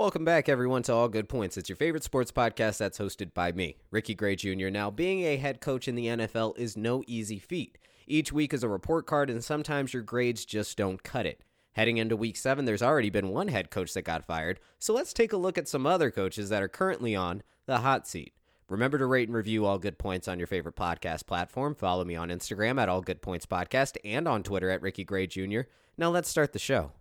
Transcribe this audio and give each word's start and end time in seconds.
Welcome 0.00 0.24
back, 0.24 0.48
everyone, 0.48 0.82
to 0.84 0.94
All 0.94 1.10
Good 1.10 1.28
Points. 1.28 1.58
It's 1.58 1.68
your 1.68 1.76
favorite 1.76 2.04
sports 2.04 2.32
podcast 2.32 2.78
that's 2.78 2.98
hosted 2.98 3.34
by 3.34 3.52
me, 3.52 3.76
Ricky 3.90 4.14
Gray 4.14 4.34
Jr. 4.34 4.70
Now, 4.70 4.90
being 4.90 5.24
a 5.24 5.36
head 5.36 5.60
coach 5.60 5.86
in 5.86 5.94
the 5.94 6.06
NFL 6.06 6.56
is 6.56 6.74
no 6.74 7.04
easy 7.06 7.38
feat. 7.38 7.76
Each 8.06 8.32
week 8.32 8.54
is 8.54 8.62
a 8.62 8.68
report 8.70 9.06
card, 9.06 9.28
and 9.28 9.44
sometimes 9.44 9.92
your 9.92 10.02
grades 10.02 10.46
just 10.46 10.78
don't 10.78 11.02
cut 11.02 11.26
it. 11.26 11.44
Heading 11.72 11.98
into 11.98 12.16
week 12.16 12.38
seven, 12.38 12.64
there's 12.64 12.82
already 12.82 13.10
been 13.10 13.28
one 13.28 13.48
head 13.48 13.70
coach 13.70 13.92
that 13.92 14.00
got 14.00 14.24
fired, 14.24 14.58
so 14.78 14.94
let's 14.94 15.12
take 15.12 15.34
a 15.34 15.36
look 15.36 15.58
at 15.58 15.68
some 15.68 15.84
other 15.84 16.10
coaches 16.10 16.48
that 16.48 16.62
are 16.62 16.68
currently 16.68 17.14
on 17.14 17.42
the 17.66 17.80
hot 17.80 18.08
seat. 18.08 18.32
Remember 18.70 18.96
to 18.96 19.04
rate 19.04 19.28
and 19.28 19.36
review 19.36 19.66
All 19.66 19.78
Good 19.78 19.98
Points 19.98 20.28
on 20.28 20.38
your 20.38 20.46
favorite 20.46 20.76
podcast 20.76 21.26
platform. 21.26 21.74
Follow 21.74 22.06
me 22.06 22.16
on 22.16 22.30
Instagram 22.30 22.80
at 22.80 22.88
All 22.88 23.02
Good 23.02 23.20
Points 23.20 23.44
Podcast 23.44 23.98
and 24.02 24.26
on 24.26 24.44
Twitter 24.44 24.70
at 24.70 24.80
Ricky 24.80 25.04
Gray 25.04 25.26
Jr. 25.26 25.60
Now 25.98 26.08
let's 26.08 26.30
start 26.30 26.54
the 26.54 26.58
show. 26.58 26.92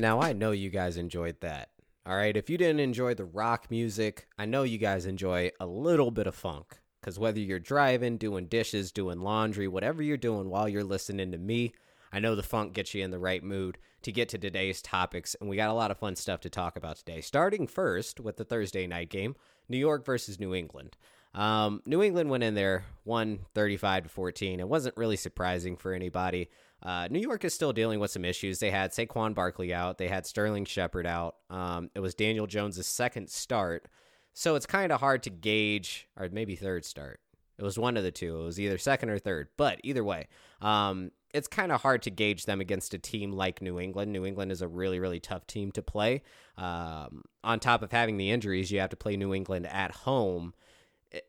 Now, 0.00 0.22
I 0.22 0.32
know 0.32 0.52
you 0.52 0.70
guys 0.70 0.96
enjoyed 0.96 1.40
that. 1.40 1.68
All 2.06 2.16
right. 2.16 2.34
If 2.34 2.48
you 2.48 2.56
didn't 2.56 2.80
enjoy 2.80 3.12
the 3.12 3.26
rock 3.26 3.70
music, 3.70 4.26
I 4.38 4.46
know 4.46 4.62
you 4.62 4.78
guys 4.78 5.04
enjoy 5.04 5.50
a 5.60 5.66
little 5.66 6.10
bit 6.10 6.26
of 6.26 6.34
funk. 6.34 6.80
Because 7.00 7.18
whether 7.18 7.38
you're 7.38 7.58
driving, 7.58 8.16
doing 8.16 8.46
dishes, 8.46 8.92
doing 8.92 9.20
laundry, 9.20 9.68
whatever 9.68 10.02
you're 10.02 10.16
doing 10.16 10.48
while 10.48 10.68
you're 10.68 10.84
listening 10.84 11.32
to 11.32 11.38
me, 11.38 11.74
I 12.12 12.18
know 12.18 12.34
the 12.34 12.42
funk 12.42 12.72
gets 12.72 12.94
you 12.94 13.04
in 13.04 13.10
the 13.10 13.18
right 13.18 13.44
mood 13.44 13.76
to 14.02 14.10
get 14.10 14.30
to 14.30 14.38
today's 14.38 14.80
topics. 14.80 15.36
And 15.38 15.50
we 15.50 15.56
got 15.56 15.68
a 15.68 15.74
lot 15.74 15.90
of 15.90 15.98
fun 15.98 16.16
stuff 16.16 16.40
to 16.40 16.50
talk 16.50 16.76
about 16.76 16.96
today. 16.96 17.20
Starting 17.20 17.66
first 17.66 18.20
with 18.20 18.38
the 18.38 18.44
Thursday 18.44 18.86
night 18.86 19.10
game 19.10 19.36
New 19.68 19.78
York 19.78 20.06
versus 20.06 20.40
New 20.40 20.54
England. 20.54 20.96
Um, 21.34 21.82
New 21.84 22.02
England 22.02 22.30
went 22.30 22.42
in 22.42 22.54
there, 22.54 22.84
won 23.04 23.40
35 23.54 24.04
to 24.04 24.08
14. 24.08 24.60
It 24.60 24.68
wasn't 24.68 24.96
really 24.96 25.16
surprising 25.16 25.76
for 25.76 25.92
anybody. 25.92 26.48
Uh, 26.82 27.08
New 27.10 27.20
York 27.20 27.44
is 27.44 27.54
still 27.54 27.72
dealing 27.72 28.00
with 28.00 28.10
some 28.10 28.24
issues. 28.24 28.58
They 28.58 28.70
had 28.70 28.92
Saquon 28.92 29.34
Barkley 29.34 29.72
out, 29.72 29.98
they 29.98 30.08
had 30.08 30.26
Sterling 30.26 30.64
Shepard 30.64 31.06
out. 31.06 31.36
Um, 31.50 31.90
it 31.94 32.00
was 32.00 32.14
Daniel 32.14 32.46
Jones' 32.46 32.86
second 32.86 33.28
start, 33.28 33.86
so 34.32 34.54
it's 34.54 34.66
kind 34.66 34.92
of 34.92 35.00
hard 35.00 35.22
to 35.24 35.30
gauge, 35.30 36.08
or 36.16 36.28
maybe 36.30 36.56
third 36.56 36.84
start. 36.84 37.20
It 37.58 37.64
was 37.64 37.78
one 37.78 37.98
of 37.98 38.02
the 38.02 38.10
two. 38.10 38.40
It 38.40 38.44
was 38.44 38.58
either 38.58 38.78
second 38.78 39.10
or 39.10 39.18
third, 39.18 39.48
but 39.58 39.80
either 39.84 40.02
way, 40.02 40.28
um, 40.62 41.10
it's 41.34 41.46
kind 41.46 41.70
of 41.70 41.82
hard 41.82 42.00
to 42.02 42.10
gauge 42.10 42.46
them 42.46 42.60
against 42.60 42.94
a 42.94 42.98
team 42.98 43.32
like 43.32 43.60
New 43.60 43.78
England. 43.78 44.12
New 44.12 44.24
England 44.24 44.50
is 44.50 44.62
a 44.62 44.68
really, 44.68 44.98
really 44.98 45.20
tough 45.20 45.46
team 45.46 45.70
to 45.72 45.82
play. 45.82 46.22
Um, 46.56 47.22
on 47.44 47.60
top 47.60 47.82
of 47.82 47.92
having 47.92 48.16
the 48.16 48.30
injuries, 48.30 48.70
you 48.70 48.80
have 48.80 48.90
to 48.90 48.96
play 48.96 49.16
New 49.16 49.34
England 49.34 49.66
at 49.66 49.90
home 49.90 50.54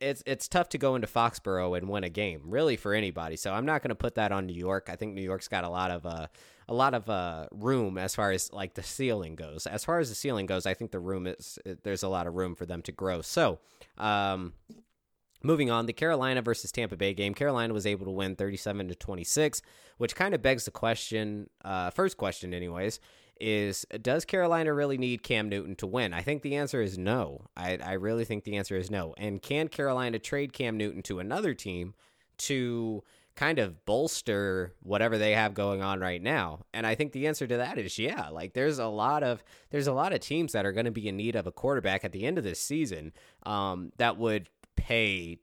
it's 0.00 0.22
it's 0.26 0.48
tough 0.48 0.68
to 0.70 0.78
go 0.78 0.94
into 0.94 1.06
Foxborough 1.06 1.76
and 1.76 1.88
win 1.88 2.04
a 2.04 2.08
game, 2.08 2.42
really 2.44 2.76
for 2.76 2.94
anybody. 2.94 3.36
So 3.36 3.52
I'm 3.52 3.66
not 3.66 3.82
going 3.82 3.90
to 3.90 3.94
put 3.94 4.14
that 4.14 4.32
on 4.32 4.46
New 4.46 4.54
York. 4.54 4.88
I 4.90 4.96
think 4.96 5.14
New 5.14 5.22
York's 5.22 5.48
got 5.48 5.64
a 5.64 5.68
lot 5.68 5.90
of 5.90 6.06
uh, 6.06 6.26
a 6.68 6.74
lot 6.74 6.94
of 6.94 7.08
uh, 7.10 7.46
room 7.52 7.98
as 7.98 8.14
far 8.14 8.30
as 8.30 8.52
like 8.52 8.74
the 8.74 8.82
ceiling 8.82 9.34
goes. 9.34 9.66
As 9.66 9.84
far 9.84 9.98
as 9.98 10.08
the 10.08 10.14
ceiling 10.14 10.46
goes, 10.46 10.66
I 10.66 10.74
think 10.74 10.92
the 10.92 11.00
room 11.00 11.26
is 11.26 11.58
there's 11.82 12.02
a 12.02 12.08
lot 12.08 12.26
of 12.26 12.34
room 12.34 12.54
for 12.54 12.66
them 12.66 12.82
to 12.82 12.92
grow. 12.92 13.22
So, 13.22 13.58
um, 13.98 14.52
moving 15.42 15.70
on, 15.70 15.86
the 15.86 15.92
Carolina 15.92 16.42
versus 16.42 16.70
Tampa 16.70 16.96
Bay 16.96 17.14
game. 17.14 17.34
Carolina 17.34 17.74
was 17.74 17.86
able 17.86 18.06
to 18.06 18.12
win 18.12 18.36
37 18.36 18.88
to 18.88 18.94
26, 18.94 19.62
which 19.98 20.14
kind 20.14 20.34
of 20.34 20.42
begs 20.42 20.64
the 20.64 20.70
question. 20.70 21.50
Uh, 21.64 21.90
first 21.90 22.16
question, 22.16 22.54
anyways 22.54 23.00
is 23.42 23.84
does 24.00 24.24
Carolina 24.24 24.72
really 24.72 24.96
need 24.96 25.22
Cam 25.22 25.48
Newton 25.48 25.74
to 25.76 25.86
win? 25.86 26.14
I 26.14 26.22
think 26.22 26.42
the 26.42 26.56
answer 26.56 26.80
is 26.80 26.96
no. 26.96 27.46
I, 27.56 27.76
I 27.82 27.92
really 27.94 28.24
think 28.24 28.44
the 28.44 28.56
answer 28.56 28.76
is 28.76 28.90
no. 28.90 29.14
And 29.18 29.42
can 29.42 29.68
Carolina 29.68 30.18
trade 30.20 30.52
Cam 30.52 30.76
Newton 30.76 31.02
to 31.02 31.18
another 31.18 31.52
team 31.52 31.94
to 32.38 33.02
kind 33.34 33.58
of 33.58 33.84
bolster 33.84 34.74
whatever 34.82 35.18
they 35.18 35.32
have 35.32 35.54
going 35.54 35.82
on 35.82 36.00
right 36.00 36.22
now? 36.22 36.60
And 36.72 36.86
I 36.86 36.94
think 36.94 37.12
the 37.12 37.26
answer 37.26 37.46
to 37.46 37.56
that 37.56 37.78
is 37.78 37.98
yeah. 37.98 38.28
Like 38.28 38.54
there's 38.54 38.78
a 38.78 38.86
lot 38.86 39.24
of 39.24 39.42
there's 39.70 39.88
a 39.88 39.92
lot 39.92 40.12
of 40.12 40.20
teams 40.20 40.52
that 40.52 40.64
are 40.64 40.72
going 40.72 40.86
to 40.86 40.92
be 40.92 41.08
in 41.08 41.16
need 41.16 41.34
of 41.34 41.46
a 41.48 41.52
quarterback 41.52 42.04
at 42.04 42.12
the 42.12 42.24
end 42.24 42.38
of 42.38 42.44
this 42.44 42.60
season 42.60 43.12
um, 43.44 43.92
that 43.98 44.16
would 44.18 44.48
pay 44.76 45.38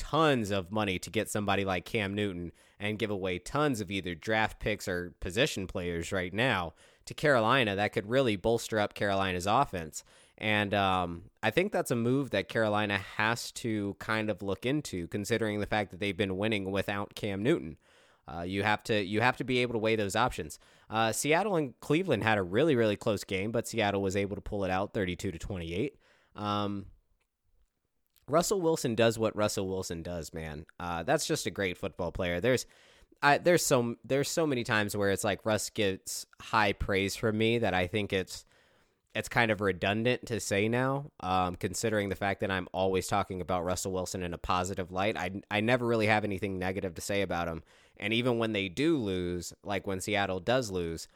tons 0.00 0.50
of 0.50 0.72
money 0.72 0.98
to 0.98 1.10
get 1.10 1.28
somebody 1.28 1.62
like 1.62 1.84
Cam 1.84 2.14
Newton 2.14 2.52
and 2.78 2.98
give 2.98 3.10
away 3.10 3.38
tons 3.38 3.82
of 3.82 3.90
either 3.90 4.14
draft 4.14 4.58
picks 4.58 4.88
or 4.88 5.12
position 5.20 5.66
players 5.66 6.10
right 6.10 6.32
now 6.32 6.72
to 7.04 7.12
Carolina 7.12 7.76
that 7.76 7.92
could 7.92 8.08
really 8.08 8.34
bolster 8.36 8.80
up 8.80 8.94
Carolina's 8.94 9.46
offense. 9.46 10.02
And 10.38 10.72
um, 10.72 11.24
I 11.42 11.50
think 11.50 11.70
that's 11.70 11.90
a 11.90 11.96
move 11.96 12.30
that 12.30 12.48
Carolina 12.48 12.96
has 13.18 13.52
to 13.52 13.94
kind 13.98 14.30
of 14.30 14.40
look 14.40 14.64
into, 14.64 15.06
considering 15.08 15.60
the 15.60 15.66
fact 15.66 15.90
that 15.90 16.00
they've 16.00 16.16
been 16.16 16.38
winning 16.38 16.70
without 16.70 17.14
Cam 17.14 17.42
Newton. 17.42 17.76
Uh, 18.26 18.42
you 18.42 18.62
have 18.62 18.82
to 18.84 19.02
you 19.02 19.20
have 19.20 19.36
to 19.36 19.44
be 19.44 19.58
able 19.58 19.74
to 19.74 19.78
weigh 19.78 19.96
those 19.96 20.16
options. 20.16 20.58
Uh, 20.88 21.12
Seattle 21.12 21.56
and 21.56 21.78
Cleveland 21.80 22.22
had 22.22 22.38
a 22.38 22.42
really 22.42 22.74
really 22.74 22.96
close 22.96 23.22
game, 23.22 23.50
but 23.52 23.68
Seattle 23.68 24.00
was 24.00 24.16
able 24.16 24.36
to 24.36 24.42
pull 24.42 24.64
it 24.64 24.70
out, 24.70 24.94
thirty 24.94 25.14
two 25.14 25.30
to 25.30 25.38
twenty 25.38 25.74
eight. 25.74 25.96
Um, 26.36 26.86
Russell 28.30 28.60
Wilson 28.60 28.94
does 28.94 29.18
what 29.18 29.36
Russell 29.36 29.68
Wilson 29.68 30.02
does, 30.02 30.32
man. 30.32 30.66
Uh, 30.78 31.02
that's 31.02 31.26
just 31.26 31.46
a 31.46 31.50
great 31.50 31.76
football 31.76 32.12
player. 32.12 32.40
There's 32.40 32.66
I, 33.22 33.38
there's 33.38 33.64
so 33.64 33.96
there's 34.04 34.30
so 34.30 34.46
many 34.46 34.64
times 34.64 34.96
where 34.96 35.10
it's 35.10 35.24
like 35.24 35.44
Russ 35.44 35.70
gets 35.70 36.26
high 36.40 36.72
praise 36.72 37.16
from 37.16 37.36
me 37.36 37.58
that 37.58 37.74
I 37.74 37.86
think 37.86 38.12
it's 38.12 38.44
it's 39.14 39.28
kind 39.28 39.50
of 39.50 39.60
redundant 39.60 40.26
to 40.26 40.38
say 40.38 40.68
now, 40.68 41.10
um, 41.20 41.56
considering 41.56 42.08
the 42.08 42.14
fact 42.14 42.40
that 42.40 42.50
I'm 42.50 42.68
always 42.72 43.08
talking 43.08 43.40
about 43.40 43.64
Russell 43.64 43.92
Wilson 43.92 44.22
in 44.22 44.32
a 44.32 44.38
positive 44.38 44.90
light. 44.92 45.16
I 45.16 45.42
I 45.50 45.60
never 45.60 45.86
really 45.86 46.06
have 46.06 46.24
anything 46.24 46.58
negative 46.58 46.94
to 46.94 47.00
say 47.00 47.22
about 47.22 47.48
him, 47.48 47.62
and 47.98 48.12
even 48.12 48.38
when 48.38 48.52
they 48.52 48.68
do 48.68 48.96
lose, 48.96 49.52
like 49.64 49.86
when 49.86 50.00
Seattle 50.00 50.40
does 50.40 50.70
lose, 50.70 51.08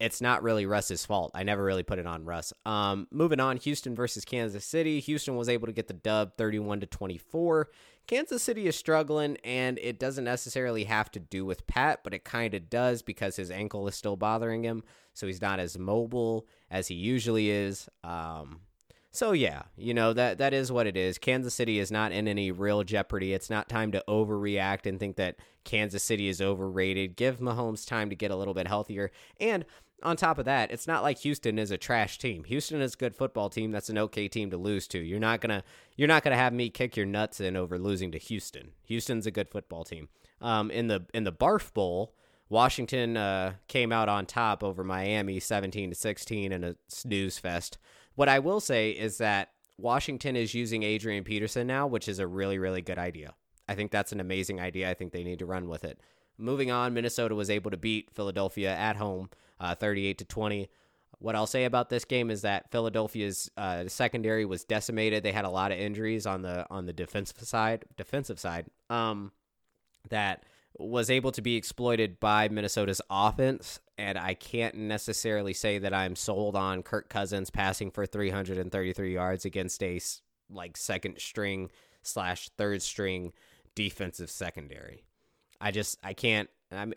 it's 0.00 0.22
not 0.22 0.42
really 0.42 0.64
Russ's 0.64 1.04
fault. 1.04 1.30
I 1.34 1.42
never 1.42 1.62
really 1.62 1.82
put 1.82 1.98
it 1.98 2.06
on 2.06 2.24
Russ. 2.24 2.52
Um, 2.64 3.06
moving 3.10 3.38
on, 3.38 3.58
Houston 3.58 3.94
versus 3.94 4.24
Kansas 4.24 4.64
City. 4.64 4.98
Houston 5.00 5.36
was 5.36 5.48
able 5.48 5.66
to 5.66 5.72
get 5.72 5.88
the 5.88 5.94
dub 5.94 6.36
31 6.38 6.80
to 6.80 6.86
24. 6.86 7.68
Kansas 8.06 8.42
City 8.42 8.66
is 8.66 8.74
struggling, 8.76 9.36
and 9.44 9.78
it 9.78 10.00
doesn't 10.00 10.24
necessarily 10.24 10.84
have 10.84 11.10
to 11.12 11.20
do 11.20 11.44
with 11.44 11.66
Pat, 11.66 12.00
but 12.02 12.14
it 12.14 12.24
kind 12.24 12.54
of 12.54 12.70
does 12.70 13.02
because 13.02 13.36
his 13.36 13.50
ankle 13.50 13.86
is 13.86 13.94
still 13.94 14.16
bothering 14.16 14.64
him. 14.64 14.82
So 15.12 15.26
he's 15.26 15.42
not 15.42 15.60
as 15.60 15.78
mobile 15.78 16.46
as 16.70 16.88
he 16.88 16.94
usually 16.94 17.50
is. 17.50 17.88
Um, 18.02 18.60
so 19.12 19.32
yeah, 19.32 19.62
you 19.76 19.92
know 19.92 20.12
that 20.12 20.38
that 20.38 20.54
is 20.54 20.70
what 20.70 20.86
it 20.86 20.96
is. 20.96 21.18
Kansas 21.18 21.54
City 21.54 21.78
is 21.78 21.90
not 21.90 22.12
in 22.12 22.28
any 22.28 22.52
real 22.52 22.84
jeopardy. 22.84 23.32
It's 23.32 23.50
not 23.50 23.68
time 23.68 23.90
to 23.92 24.04
overreact 24.08 24.86
and 24.86 25.00
think 25.00 25.16
that 25.16 25.36
Kansas 25.64 26.02
City 26.02 26.28
is 26.28 26.40
overrated. 26.40 27.16
Give 27.16 27.38
Mahomes 27.38 27.86
time 27.86 28.08
to 28.10 28.16
get 28.16 28.30
a 28.30 28.36
little 28.36 28.54
bit 28.54 28.68
healthier. 28.68 29.10
And 29.40 29.64
on 30.02 30.16
top 30.16 30.38
of 30.38 30.44
that, 30.46 30.70
it's 30.70 30.86
not 30.86 31.02
like 31.02 31.18
Houston 31.18 31.58
is 31.58 31.70
a 31.70 31.76
trash 31.76 32.18
team. 32.18 32.44
Houston 32.44 32.80
is 32.80 32.94
a 32.94 32.96
good 32.96 33.14
football 33.14 33.50
team. 33.50 33.70
That's 33.70 33.90
an 33.90 33.98
okay 33.98 34.28
team 34.28 34.50
to 34.50 34.56
lose 34.56 34.86
to. 34.88 34.98
You're 34.98 35.20
not 35.20 35.40
gonna 35.40 35.62
you're 35.96 36.08
not 36.08 36.22
gonna 36.22 36.36
have 36.36 36.52
me 36.52 36.70
kick 36.70 36.96
your 36.96 37.06
nuts 37.06 37.40
in 37.40 37.56
over 37.56 37.78
losing 37.78 38.12
to 38.12 38.18
Houston. 38.18 38.70
Houston's 38.84 39.26
a 39.26 39.30
good 39.30 39.48
football 39.48 39.84
team. 39.84 40.08
Um, 40.40 40.70
in 40.70 40.86
the 40.86 41.06
in 41.12 41.24
the 41.24 41.32
Barf 41.32 41.72
Bowl, 41.74 42.14
Washington 42.48 43.16
uh, 43.16 43.54
came 43.68 43.92
out 43.92 44.08
on 44.08 44.26
top 44.26 44.64
over 44.64 44.82
Miami, 44.82 45.38
17 45.38 45.90
to 45.90 45.96
16 45.96 46.52
in 46.52 46.64
a 46.64 46.76
snooze 46.88 47.38
fest. 47.38 47.78
What 48.20 48.28
I 48.28 48.40
will 48.40 48.60
say 48.60 48.90
is 48.90 49.16
that 49.16 49.48
Washington 49.78 50.36
is 50.36 50.52
using 50.52 50.82
Adrian 50.82 51.24
Peterson 51.24 51.66
now, 51.66 51.86
which 51.86 52.06
is 52.06 52.18
a 52.18 52.26
really 52.26 52.58
really 52.58 52.82
good 52.82 52.98
idea. 52.98 53.32
I 53.66 53.74
think 53.74 53.90
that's 53.90 54.12
an 54.12 54.20
amazing 54.20 54.60
idea. 54.60 54.90
I 54.90 54.92
think 54.92 55.14
they 55.14 55.24
need 55.24 55.38
to 55.38 55.46
run 55.46 55.70
with 55.70 55.84
it. 55.84 55.98
Moving 56.36 56.70
on, 56.70 56.92
Minnesota 56.92 57.34
was 57.34 57.48
able 57.48 57.70
to 57.70 57.78
beat 57.78 58.10
Philadelphia 58.12 58.76
at 58.76 58.96
home 58.96 59.30
uh, 59.58 59.74
38 59.74 60.18
to 60.18 60.26
20. 60.26 60.68
What 61.18 61.34
I'll 61.34 61.46
say 61.46 61.64
about 61.64 61.88
this 61.88 62.04
game 62.04 62.30
is 62.30 62.42
that 62.42 62.70
Philadelphia's 62.70 63.50
uh, 63.56 63.88
secondary 63.88 64.44
was 64.44 64.64
decimated. 64.64 65.22
They 65.22 65.32
had 65.32 65.46
a 65.46 65.50
lot 65.50 65.72
of 65.72 65.78
injuries 65.78 66.26
on 66.26 66.42
the 66.42 66.66
on 66.68 66.84
the 66.84 66.92
defensive 66.92 67.40
side. 67.40 67.86
Defensive 67.96 68.38
side, 68.38 68.66
um, 68.90 69.32
that 70.10 70.44
was 70.78 71.10
able 71.10 71.32
to 71.32 71.42
be 71.42 71.56
exploited 71.56 72.20
by 72.20 72.48
Minnesota's 72.48 73.02
offense. 73.10 73.80
And 73.98 74.16
I 74.16 74.34
can't 74.34 74.74
necessarily 74.74 75.52
say 75.52 75.78
that 75.78 75.92
I'm 75.92 76.16
sold 76.16 76.56
on 76.56 76.82
Kirk 76.82 77.08
Cousins 77.08 77.50
passing 77.50 77.90
for 77.90 78.06
333 78.06 79.12
yards 79.12 79.44
against 79.44 79.82
a 79.82 80.00
like 80.50 80.76
second 80.76 81.18
string 81.18 81.70
slash 82.02 82.48
third 82.56 82.82
string 82.82 83.32
defensive 83.74 84.30
secondary. 84.30 85.04
I 85.60 85.70
just 85.70 85.98
I 86.02 86.14
can't 86.14 86.48
I'm 86.72 86.94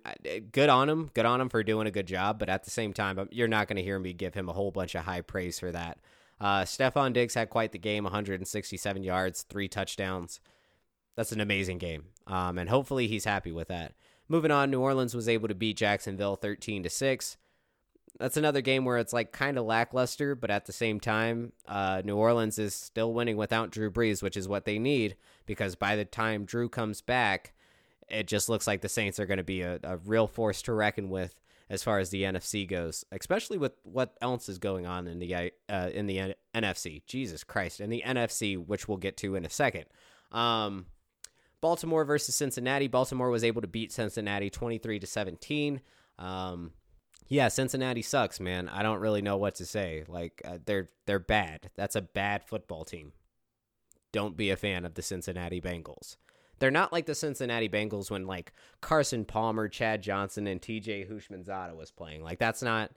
good 0.51 0.69
on 0.69 0.87
him. 0.87 1.09
Good 1.13 1.25
on 1.25 1.41
him 1.41 1.49
for 1.49 1.63
doing 1.63 1.87
a 1.87 1.91
good 1.91 2.05
job. 2.05 2.39
But 2.39 2.49
at 2.49 2.63
the 2.63 2.69
same 2.69 2.93
time, 2.93 3.17
um, 3.17 3.27
you're 3.31 3.47
not 3.47 3.67
going 3.67 3.77
to 3.77 3.83
hear 3.83 3.99
me 3.99 4.13
give 4.13 4.33
him 4.33 4.49
a 4.49 4.53
whole 4.53 4.71
bunch 4.71 4.95
of 4.95 5.05
high 5.05 5.21
praise 5.21 5.59
for 5.59 5.71
that. 5.71 5.97
Uh, 6.39 6.61
Stefon 6.61 7.13
Diggs 7.13 7.33
had 7.33 7.49
quite 7.49 7.71
the 7.71 7.79
game 7.79 8.03
167 8.03 9.03
yards, 9.03 9.43
three 9.43 9.67
touchdowns. 9.67 10.39
That's 11.15 11.31
an 11.31 11.41
amazing 11.41 11.77
game. 11.77 12.05
Um, 12.27 12.57
and 12.57 12.69
hopefully 12.69 13.07
he's 13.07 13.25
happy 13.25 13.51
with 13.51 13.67
that. 13.67 13.93
Moving 14.27 14.51
on, 14.51 14.71
New 14.71 14.79
Orleans 14.79 15.15
was 15.15 15.29
able 15.29 15.47
to 15.47 15.55
beat 15.55 15.77
Jacksonville 15.77 16.35
13 16.35 16.83
to 16.83 16.89
6. 16.89 17.37
That's 18.19 18.37
another 18.37 18.61
game 18.61 18.85
where 18.85 18.97
it's 18.97 19.13
like 19.13 19.31
kind 19.31 19.57
of 19.57 19.65
lackluster, 19.65 20.35
but 20.35 20.51
at 20.51 20.65
the 20.65 20.71
same 20.71 20.99
time, 20.99 21.51
uh, 21.67 22.01
New 22.05 22.15
Orleans 22.15 22.59
is 22.59 22.73
still 22.73 23.13
winning 23.13 23.37
without 23.37 23.71
Drew 23.71 23.91
Brees, 23.91 24.21
which 24.21 24.37
is 24.37 24.47
what 24.47 24.65
they 24.65 24.79
need 24.79 25.15
because 25.45 25.75
by 25.75 25.95
the 25.95 26.05
time 26.05 26.45
Drew 26.45 26.69
comes 26.69 27.01
back, 27.01 27.53
it 28.07 28.27
just 28.27 28.49
looks 28.49 28.67
like 28.67 28.81
the 28.81 28.89
Saints 28.89 29.19
are 29.19 29.25
going 29.25 29.37
to 29.37 29.43
be 29.43 29.61
a, 29.61 29.79
a 29.83 29.97
real 29.97 30.27
force 30.27 30.61
to 30.63 30.73
reckon 30.73 31.09
with 31.09 31.35
as 31.69 31.83
far 31.83 31.99
as 31.99 32.11
the 32.11 32.23
NFC 32.23 32.67
goes, 32.67 33.03
especially 33.11 33.57
with 33.57 33.73
what 33.83 34.15
else 34.21 34.47
is 34.47 34.59
going 34.59 34.85
on 34.85 35.07
in 35.07 35.19
the 35.19 35.51
uh, 35.69 35.89
in 35.91 36.05
the 36.05 36.19
N- 36.19 36.33
NFC. 36.53 37.03
Jesus 37.07 37.43
Christ, 37.43 37.79
in 37.79 37.89
the 37.89 38.03
NFC, 38.05 38.57
which 38.57 38.87
we'll 38.87 38.97
get 38.97 39.17
to 39.17 39.35
in 39.35 39.45
a 39.45 39.49
second. 39.49 39.85
Um, 40.31 40.85
Baltimore 41.63 42.03
versus 42.03 42.35
Cincinnati. 42.35 42.89
Baltimore 42.89 43.29
was 43.29 43.45
able 43.45 43.61
to 43.61 43.69
beat 43.69 43.93
Cincinnati 43.93 44.49
23 44.49 44.99
to 44.99 45.07
17. 45.07 45.79
Um, 46.19 46.71
yeah, 47.29 47.47
Cincinnati 47.47 48.01
sucks, 48.01 48.41
man. 48.41 48.67
I 48.67 48.83
don't 48.83 48.99
really 48.99 49.21
know 49.21 49.37
what 49.37 49.55
to 49.55 49.65
say. 49.65 50.03
Like 50.09 50.41
uh, 50.43 50.57
they're 50.65 50.89
they're 51.05 51.19
bad. 51.19 51.69
That's 51.75 51.95
a 51.95 52.01
bad 52.01 52.43
football 52.43 52.83
team. 52.83 53.13
Don't 54.11 54.35
be 54.35 54.49
a 54.49 54.57
fan 54.57 54.83
of 54.83 54.95
the 54.95 55.01
Cincinnati 55.01 55.61
Bengals. 55.61 56.17
They're 56.59 56.69
not 56.69 56.91
like 56.91 57.05
the 57.05 57.15
Cincinnati 57.15 57.69
Bengals 57.69 58.11
when 58.11 58.27
like 58.27 58.51
Carson 58.81 59.23
Palmer, 59.23 59.69
Chad 59.69 60.01
Johnson, 60.01 60.47
and 60.47 60.61
TJ 60.61 61.09
Houshmandzadeh 61.09 61.77
was 61.77 61.91
playing. 61.91 62.25
Like 62.25 62.39
that's 62.39 62.61
not 62.61 62.91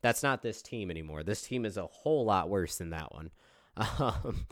that's 0.00 0.22
not 0.22 0.42
this 0.42 0.62
team 0.62 0.92
anymore. 0.92 1.24
This 1.24 1.42
team 1.42 1.64
is 1.64 1.76
a 1.76 1.86
whole 1.86 2.24
lot 2.24 2.48
worse 2.48 2.76
than 2.76 2.90
that 2.90 3.12
one. 3.12 3.30
Um, 3.98 4.46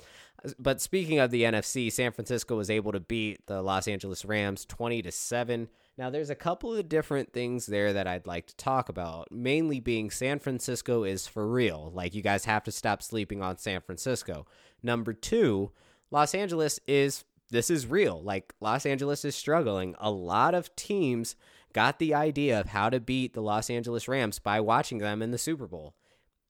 but 0.59 0.81
speaking 0.81 1.19
of 1.19 1.31
the 1.31 1.43
NFC, 1.43 1.91
San 1.91 2.13
Francisco 2.13 2.57
was 2.57 2.71
able 2.71 2.93
to 2.93 3.01
beat 3.01 3.47
the 3.47 3.63
Los 3.63 3.89
Angeles 3.89 4.25
Rams 4.25 4.65
20 4.65 5.03
to 5.03 5.13
7. 5.13 5.69
Now 5.97 6.11
there's 6.11 6.31
a 6.31 6.35
couple 6.35 6.75
of 6.75 6.89
different 6.89 7.33
things 7.33 7.67
there 7.67 7.93
that 7.93 8.07
I'd 8.07 8.27
like 8.27 8.47
to 8.47 8.57
talk 8.57 8.89
about, 8.89 9.31
mainly 9.31 9.81
being 9.81 10.11
San 10.11 10.39
Francisco 10.39 11.05
is 11.05 11.27
for 11.27 11.47
real. 11.47 11.91
Like 11.95 12.15
you 12.15 12.23
guys 12.23 12.45
have 12.45 12.65
to 12.65 12.73
stop 12.73 13.03
sleeping 13.03 13.43
on 13.43 13.59
San 13.59 13.81
Francisco. 13.81 14.47
Number 14.83 15.13
2, 15.13 15.71
Los 16.11 16.35
Angeles 16.35 16.81
is 16.87 17.25
this 17.51 17.71
is 17.71 17.87
real. 17.87 18.23
Like 18.23 18.55
Los 18.61 18.85
Angeles 18.87 19.25
is 19.25 19.37
struggling. 19.37 19.95
A 19.99 20.11
lot 20.11 20.55
of 20.55 20.75
teams 20.77 21.37
got 21.73 21.99
the 21.99 22.15
idea 22.15 22.59
of 22.59 22.69
how 22.69 22.91
to 22.91 23.01
beat 23.01 23.35
the 23.35 23.43
Los 23.43 23.71
Angeles 23.71 24.09
Rams 24.09 24.39
by 24.39 24.61
watching 24.61 24.99
them 24.99 25.23
in 25.23 25.31
the 25.31 25.39
Super 25.39 25.67
Bowl. 25.67 25.95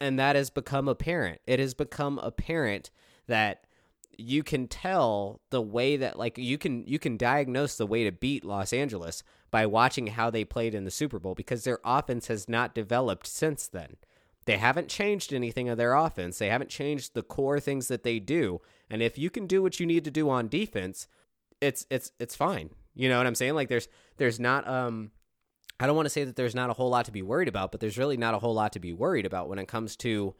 And 0.00 0.18
that 0.18 0.36
has 0.36 0.50
become 0.50 0.88
apparent. 0.88 1.40
It 1.46 1.60
has 1.60 1.74
become 1.74 2.18
apparent 2.18 2.90
that 3.26 3.63
you 4.18 4.42
can 4.42 4.68
tell 4.68 5.40
the 5.50 5.62
way 5.62 5.96
that 5.96 6.18
like 6.18 6.38
you 6.38 6.58
can 6.58 6.86
you 6.86 6.98
can 6.98 7.16
diagnose 7.16 7.76
the 7.76 7.86
way 7.86 8.04
to 8.04 8.12
beat 8.12 8.44
Los 8.44 8.72
Angeles 8.72 9.22
by 9.50 9.66
watching 9.66 10.08
how 10.08 10.30
they 10.30 10.44
played 10.44 10.74
in 10.74 10.84
the 10.84 10.90
Super 10.90 11.18
Bowl 11.18 11.34
because 11.34 11.64
their 11.64 11.78
offense 11.84 12.26
has 12.28 12.48
not 12.48 12.74
developed 12.74 13.26
since 13.26 13.68
then. 13.68 13.96
They 14.46 14.58
haven't 14.58 14.88
changed 14.88 15.32
anything 15.32 15.68
of 15.68 15.78
their 15.78 15.94
offense. 15.94 16.38
They 16.38 16.48
haven't 16.48 16.70
changed 16.70 17.14
the 17.14 17.22
core 17.22 17.60
things 17.60 17.88
that 17.88 18.02
they 18.02 18.18
do. 18.18 18.60
And 18.90 19.02
if 19.02 19.16
you 19.16 19.30
can 19.30 19.46
do 19.46 19.62
what 19.62 19.80
you 19.80 19.86
need 19.86 20.04
to 20.04 20.10
do 20.10 20.28
on 20.28 20.48
defense, 20.48 21.08
it's 21.60 21.86
it's 21.90 22.12
it's 22.18 22.36
fine. 22.36 22.70
You 22.94 23.08
know 23.08 23.18
what 23.18 23.26
I'm 23.26 23.34
saying? 23.34 23.54
Like 23.54 23.68
there's 23.68 23.88
there's 24.18 24.38
not 24.38 24.68
um 24.68 25.10
I 25.80 25.86
don't 25.86 25.96
want 25.96 26.06
to 26.06 26.10
say 26.10 26.24
that 26.24 26.36
there's 26.36 26.54
not 26.54 26.70
a 26.70 26.74
whole 26.74 26.90
lot 26.90 27.06
to 27.06 27.12
be 27.12 27.22
worried 27.22 27.48
about, 27.48 27.72
but 27.72 27.80
there's 27.80 27.98
really 27.98 28.16
not 28.16 28.34
a 28.34 28.38
whole 28.38 28.54
lot 28.54 28.72
to 28.74 28.78
be 28.78 28.92
worried 28.92 29.26
about 29.26 29.48
when 29.48 29.58
it 29.58 29.66
comes 29.66 29.96
to 29.96 30.34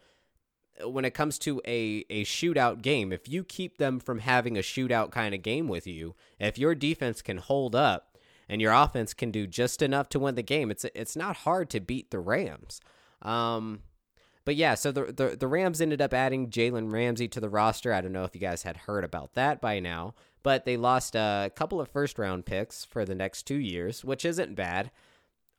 when 0.82 1.04
it 1.04 1.14
comes 1.14 1.38
to 1.40 1.60
a 1.66 2.04
a 2.10 2.24
shootout 2.24 2.82
game. 2.82 3.12
If 3.12 3.28
you 3.28 3.44
keep 3.44 3.78
them 3.78 4.00
from 4.00 4.20
having 4.20 4.56
a 4.56 4.60
shootout 4.60 5.10
kind 5.10 5.34
of 5.34 5.42
game 5.42 5.68
with 5.68 5.86
you, 5.86 6.14
if 6.38 6.58
your 6.58 6.74
defense 6.74 7.22
can 7.22 7.38
hold 7.38 7.74
up 7.74 8.18
and 8.48 8.60
your 8.60 8.72
offense 8.72 9.14
can 9.14 9.30
do 9.30 9.46
just 9.46 9.82
enough 9.82 10.08
to 10.10 10.18
win 10.18 10.34
the 10.34 10.42
game, 10.42 10.70
it's 10.70 10.84
it's 10.94 11.16
not 11.16 11.38
hard 11.38 11.70
to 11.70 11.80
beat 11.80 12.10
the 12.10 12.20
Rams. 12.20 12.80
Um 13.22 13.80
but 14.44 14.56
yeah, 14.56 14.74
so 14.74 14.92
the, 14.92 15.04
the, 15.06 15.36
the 15.40 15.48
Rams 15.48 15.80
ended 15.80 16.02
up 16.02 16.12
adding 16.12 16.50
Jalen 16.50 16.92
Ramsey 16.92 17.28
to 17.28 17.40
the 17.40 17.48
roster. 17.48 17.94
I 17.94 18.02
don't 18.02 18.12
know 18.12 18.24
if 18.24 18.34
you 18.34 18.40
guys 18.42 18.62
had 18.62 18.76
heard 18.76 19.02
about 19.02 19.32
that 19.34 19.60
by 19.60 19.80
now, 19.80 20.14
but 20.42 20.66
they 20.66 20.76
lost 20.76 21.14
a 21.14 21.50
couple 21.56 21.80
of 21.80 21.88
first 21.88 22.18
round 22.18 22.44
picks 22.44 22.84
for 22.84 23.06
the 23.06 23.14
next 23.14 23.44
two 23.44 23.56
years, 23.56 24.04
which 24.04 24.24
isn't 24.24 24.54
bad. 24.54 24.90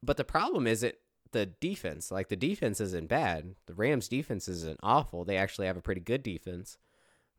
But 0.04 0.18
the 0.18 0.24
problem 0.24 0.68
is 0.68 0.84
it 0.84 1.00
the 1.31 1.45
defense. 1.45 2.12
Like 2.12 2.30
the 2.30 2.36
defense 2.36 2.80
isn't 2.80 3.10
bad. 3.10 3.56
The 3.66 3.74
Rams 3.74 4.07
defense 4.07 4.48
isn't 4.48 4.80
awful. 4.83 5.25
They 5.25 5.38
actually 5.38 5.68
have 5.68 5.77
a 5.77 5.81
pretty 5.81 6.01
good 6.01 6.24
defense. 6.24 6.77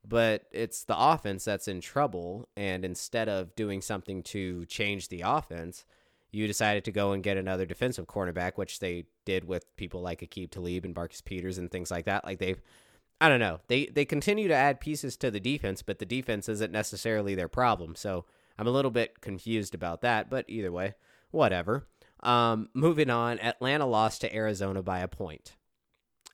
But 0.08 0.44
it's 0.52 0.84
the 0.84 0.98
offense 0.98 1.44
that's 1.44 1.68
in 1.68 1.80
trouble. 1.80 2.48
And 2.56 2.84
instead 2.84 3.28
of 3.28 3.56
doing 3.56 3.80
something 3.80 4.22
to 4.24 4.64
change 4.66 5.08
the 5.08 5.22
offense, 5.22 5.84
you 6.30 6.46
decided 6.46 6.84
to 6.84 6.92
go 6.92 7.12
and 7.12 7.22
get 7.22 7.36
another 7.36 7.66
defensive 7.66 8.06
cornerback, 8.06 8.52
which 8.56 8.78
they 8.78 9.06
did 9.24 9.44
with 9.44 9.74
people 9.76 10.02
like 10.02 10.20
Aqib 10.20 10.50
Talib 10.50 10.84
and 10.84 10.94
Marcus 10.94 11.20
Peters 11.20 11.58
and 11.58 11.70
things 11.70 11.90
like 11.90 12.04
that. 12.04 12.24
Like 12.24 12.38
they've, 12.38 12.60
I 13.20 13.28
don't 13.28 13.40
know, 13.40 13.60
they 13.68 13.86
they 13.86 14.04
continue 14.04 14.46
to 14.48 14.54
add 14.54 14.80
pieces 14.80 15.16
to 15.18 15.30
the 15.30 15.40
defense, 15.40 15.82
but 15.82 15.98
the 15.98 16.04
defense 16.04 16.48
isn't 16.48 16.72
necessarily 16.72 17.34
their 17.34 17.48
problem. 17.48 17.94
So 17.94 18.26
I'm 18.58 18.66
a 18.66 18.70
little 18.70 18.90
bit 18.90 19.20
confused 19.20 19.74
about 19.74 20.02
that. 20.02 20.28
But 20.28 20.44
either 20.48 20.70
way, 20.70 20.94
whatever. 21.30 21.86
Um, 22.20 22.68
moving 22.74 23.10
on, 23.10 23.38
Atlanta 23.40 23.86
lost 23.86 24.22
to 24.22 24.34
Arizona 24.34 24.82
by 24.82 25.00
a 25.00 25.08
point. 25.08 25.56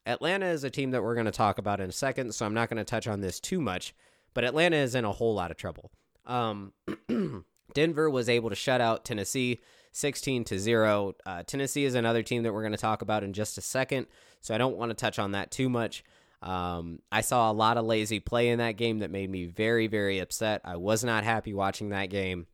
Atlanta 0.06 0.46
is 0.46 0.64
a 0.64 0.70
team 0.70 0.90
that 0.90 1.02
we're 1.02 1.14
going 1.14 1.26
to 1.26 1.32
talk 1.32 1.58
about 1.58 1.80
in 1.80 1.88
a 1.88 1.92
second, 1.92 2.34
so 2.34 2.44
I'm 2.44 2.54
not 2.54 2.68
going 2.68 2.78
to 2.78 2.84
touch 2.84 3.06
on 3.06 3.20
this 3.20 3.38
too 3.38 3.60
much. 3.60 3.94
But 4.34 4.44
Atlanta 4.44 4.76
is 4.76 4.94
in 4.94 5.04
a 5.04 5.12
whole 5.12 5.34
lot 5.34 5.50
of 5.50 5.56
trouble. 5.56 5.90
Um, 6.26 6.72
Denver 7.74 8.10
was 8.10 8.28
able 8.28 8.50
to 8.50 8.56
shut 8.56 8.80
out 8.80 9.04
Tennessee 9.04 9.60
16 9.92 10.44
to 10.44 10.58
0. 10.58 11.14
Uh, 11.24 11.42
Tennessee 11.44 11.84
is 11.84 11.94
another 11.94 12.22
team 12.22 12.42
that 12.42 12.52
we're 12.52 12.62
going 12.62 12.72
to 12.72 12.78
talk 12.78 13.02
about 13.02 13.22
in 13.22 13.32
just 13.32 13.58
a 13.58 13.60
second, 13.60 14.06
so 14.40 14.54
I 14.54 14.58
don't 14.58 14.76
want 14.76 14.90
to 14.90 14.94
touch 14.94 15.18
on 15.18 15.32
that 15.32 15.50
too 15.50 15.68
much. 15.68 16.02
Um, 16.40 17.00
I 17.12 17.20
saw 17.20 17.50
a 17.50 17.52
lot 17.52 17.76
of 17.76 17.84
lazy 17.84 18.18
play 18.18 18.48
in 18.48 18.58
that 18.58 18.76
game 18.76 18.98
that 18.98 19.10
made 19.10 19.30
me 19.30 19.46
very, 19.46 19.86
very 19.86 20.18
upset. 20.18 20.60
I 20.64 20.76
was 20.76 21.04
not 21.04 21.22
happy 21.22 21.54
watching 21.54 21.90
that 21.90 22.10
game. 22.10 22.46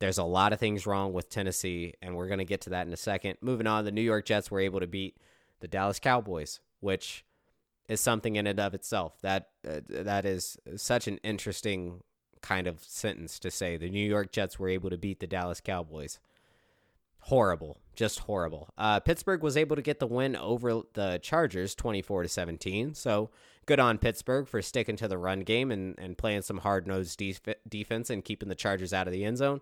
There's 0.00 0.18
a 0.18 0.24
lot 0.24 0.52
of 0.52 0.58
things 0.58 0.86
wrong 0.86 1.12
with 1.12 1.28
Tennessee, 1.28 1.94
and 2.02 2.16
we're 2.16 2.26
going 2.26 2.38
to 2.38 2.44
get 2.44 2.62
to 2.62 2.70
that 2.70 2.86
in 2.86 2.92
a 2.92 2.96
second. 2.96 3.36
Moving 3.40 3.66
on, 3.66 3.84
the 3.84 3.92
New 3.92 4.00
York 4.00 4.24
Jets 4.24 4.50
were 4.50 4.60
able 4.60 4.80
to 4.80 4.86
beat 4.86 5.16
the 5.60 5.68
Dallas 5.68 5.98
Cowboys, 5.98 6.58
which 6.80 7.24
is 7.88 8.00
something 8.00 8.36
in 8.36 8.46
and 8.46 8.58
of 8.58 8.72
itself. 8.74 9.20
That 9.20 9.50
uh, 9.68 9.80
that 9.88 10.24
is 10.24 10.56
such 10.76 11.06
an 11.06 11.18
interesting 11.18 12.02
kind 12.40 12.66
of 12.66 12.82
sentence 12.82 13.38
to 13.40 13.50
say. 13.50 13.76
The 13.76 13.90
New 13.90 14.08
York 14.08 14.32
Jets 14.32 14.58
were 14.58 14.70
able 14.70 14.88
to 14.88 14.96
beat 14.96 15.20
the 15.20 15.26
Dallas 15.26 15.60
Cowboys 15.60 16.18
horrible, 17.24 17.78
just 17.94 18.20
horrible. 18.20 18.72
Uh, 18.78 18.98
Pittsburgh 19.00 19.42
was 19.42 19.54
able 19.54 19.76
to 19.76 19.82
get 19.82 19.98
the 19.98 20.06
win 20.06 20.34
over 20.34 20.80
the 20.94 21.18
Chargers, 21.22 21.74
twenty 21.74 22.00
four 22.00 22.22
to 22.22 22.28
seventeen. 22.28 22.94
So 22.94 23.28
good 23.66 23.78
on 23.78 23.98
Pittsburgh 23.98 24.48
for 24.48 24.62
sticking 24.62 24.96
to 24.96 25.08
the 25.08 25.18
run 25.18 25.40
game 25.40 25.70
and, 25.70 25.94
and 25.98 26.16
playing 26.16 26.40
some 26.40 26.58
hard 26.58 26.86
nosed 26.86 27.18
def- 27.18 27.42
defense 27.68 28.08
and 28.08 28.24
keeping 28.24 28.48
the 28.48 28.54
Chargers 28.54 28.94
out 28.94 29.06
of 29.06 29.12
the 29.12 29.26
end 29.26 29.36
zone. 29.36 29.60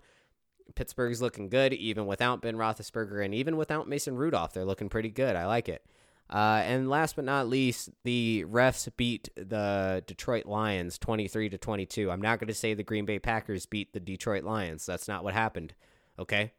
Pittsburgh's 0.74 1.22
looking 1.22 1.48
good, 1.48 1.72
even 1.72 2.06
without 2.06 2.42
Ben 2.42 2.56
Roethlisberger 2.56 3.24
and 3.24 3.34
even 3.34 3.56
without 3.56 3.88
Mason 3.88 4.16
Rudolph. 4.16 4.52
They're 4.52 4.64
looking 4.64 4.88
pretty 4.88 5.10
good. 5.10 5.36
I 5.36 5.46
like 5.46 5.68
it. 5.68 5.84
Uh, 6.30 6.60
and 6.64 6.90
last 6.90 7.16
but 7.16 7.24
not 7.24 7.48
least, 7.48 7.90
the 8.04 8.44
refs 8.48 8.88
beat 8.96 9.30
the 9.34 10.02
Detroit 10.06 10.44
Lions 10.44 10.98
23 10.98 11.48
to 11.48 11.58
22. 11.58 12.10
I'm 12.10 12.20
not 12.20 12.38
going 12.38 12.48
to 12.48 12.54
say 12.54 12.74
the 12.74 12.82
Green 12.82 13.06
Bay 13.06 13.18
Packers 13.18 13.64
beat 13.64 13.92
the 13.92 14.00
Detroit 14.00 14.44
Lions. 14.44 14.84
That's 14.84 15.08
not 15.08 15.24
what 15.24 15.32
happened. 15.32 15.74
Okay? 16.18 16.52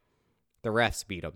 The 0.64 0.70
refs 0.70 1.06
beat 1.08 1.22
them. 1.22 1.34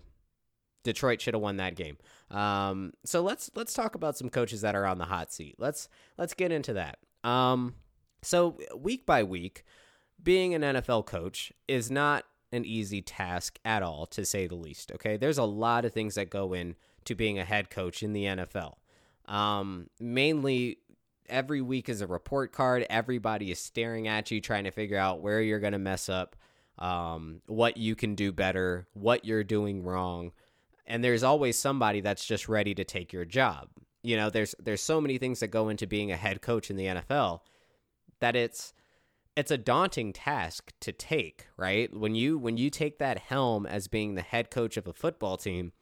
Detroit 0.82 1.20
should 1.20 1.34
have 1.34 1.42
won 1.42 1.56
that 1.56 1.76
game. 1.76 1.96
Um, 2.30 2.92
so 3.04 3.22
let's 3.22 3.50
let's 3.54 3.72
talk 3.72 3.94
about 3.94 4.18
some 4.18 4.28
coaches 4.28 4.60
that 4.60 4.74
are 4.74 4.84
on 4.84 4.98
the 4.98 5.06
hot 5.06 5.32
seat. 5.32 5.54
Let's 5.58 5.88
let's 6.18 6.34
get 6.34 6.52
into 6.52 6.74
that. 6.74 6.98
Um, 7.28 7.74
so 8.22 8.58
week 8.76 9.06
by 9.06 9.22
week, 9.22 9.64
being 10.22 10.54
an 10.54 10.62
NFL 10.62 11.06
coach 11.06 11.52
is 11.66 11.90
not 11.90 12.24
an 12.54 12.64
easy 12.64 13.02
task 13.02 13.58
at 13.64 13.82
all, 13.82 14.06
to 14.06 14.24
say 14.24 14.46
the 14.46 14.54
least. 14.54 14.92
Okay, 14.92 15.16
there's 15.16 15.38
a 15.38 15.44
lot 15.44 15.84
of 15.84 15.92
things 15.92 16.14
that 16.14 16.30
go 16.30 16.52
in 16.52 16.76
to 17.04 17.14
being 17.14 17.38
a 17.38 17.44
head 17.44 17.70
coach 17.70 18.02
in 18.02 18.12
the 18.12 18.24
NFL. 18.24 18.74
Um, 19.26 19.88
mainly, 20.00 20.78
every 21.28 21.60
week 21.60 21.88
is 21.88 22.00
a 22.00 22.06
report 22.06 22.52
card. 22.52 22.86
Everybody 22.88 23.50
is 23.50 23.58
staring 23.58 24.08
at 24.08 24.30
you, 24.30 24.40
trying 24.40 24.64
to 24.64 24.70
figure 24.70 24.98
out 24.98 25.20
where 25.20 25.40
you're 25.40 25.60
going 25.60 25.72
to 25.72 25.78
mess 25.78 26.08
up 26.08 26.36
um, 26.78 27.40
what 27.46 27.76
you 27.76 27.94
can 27.94 28.14
do 28.14 28.32
better, 28.32 28.86
what 28.94 29.24
you're 29.24 29.44
doing 29.44 29.82
wrong, 29.82 30.32
and 30.86 31.02
there's 31.02 31.22
always 31.22 31.58
somebody 31.58 32.00
that's 32.00 32.24
just 32.24 32.48
ready 32.48 32.74
to 32.74 32.84
take 32.84 33.12
your 33.12 33.24
job. 33.24 33.68
You 34.02 34.16
know, 34.16 34.28
there's 34.28 34.54
there's 34.62 34.82
so 34.82 35.00
many 35.00 35.18
things 35.18 35.40
that 35.40 35.48
go 35.48 35.68
into 35.68 35.86
being 35.86 36.12
a 36.12 36.16
head 36.16 36.42
coach 36.42 36.70
in 36.70 36.76
the 36.76 36.86
NFL 36.86 37.40
that 38.20 38.36
it's 38.36 38.74
it's 39.36 39.50
a 39.50 39.58
daunting 39.58 40.12
task 40.12 40.72
to 40.80 40.92
take, 40.92 41.46
right? 41.56 41.92
When 41.94 42.14
you 42.14 42.38
when 42.38 42.56
you 42.56 42.70
take 42.70 42.98
that 42.98 43.18
helm 43.18 43.66
as 43.66 43.88
being 43.88 44.14
the 44.14 44.22
head 44.22 44.50
coach 44.50 44.76
of 44.76 44.86
a 44.86 44.92
football 44.92 45.36
team, 45.36 45.72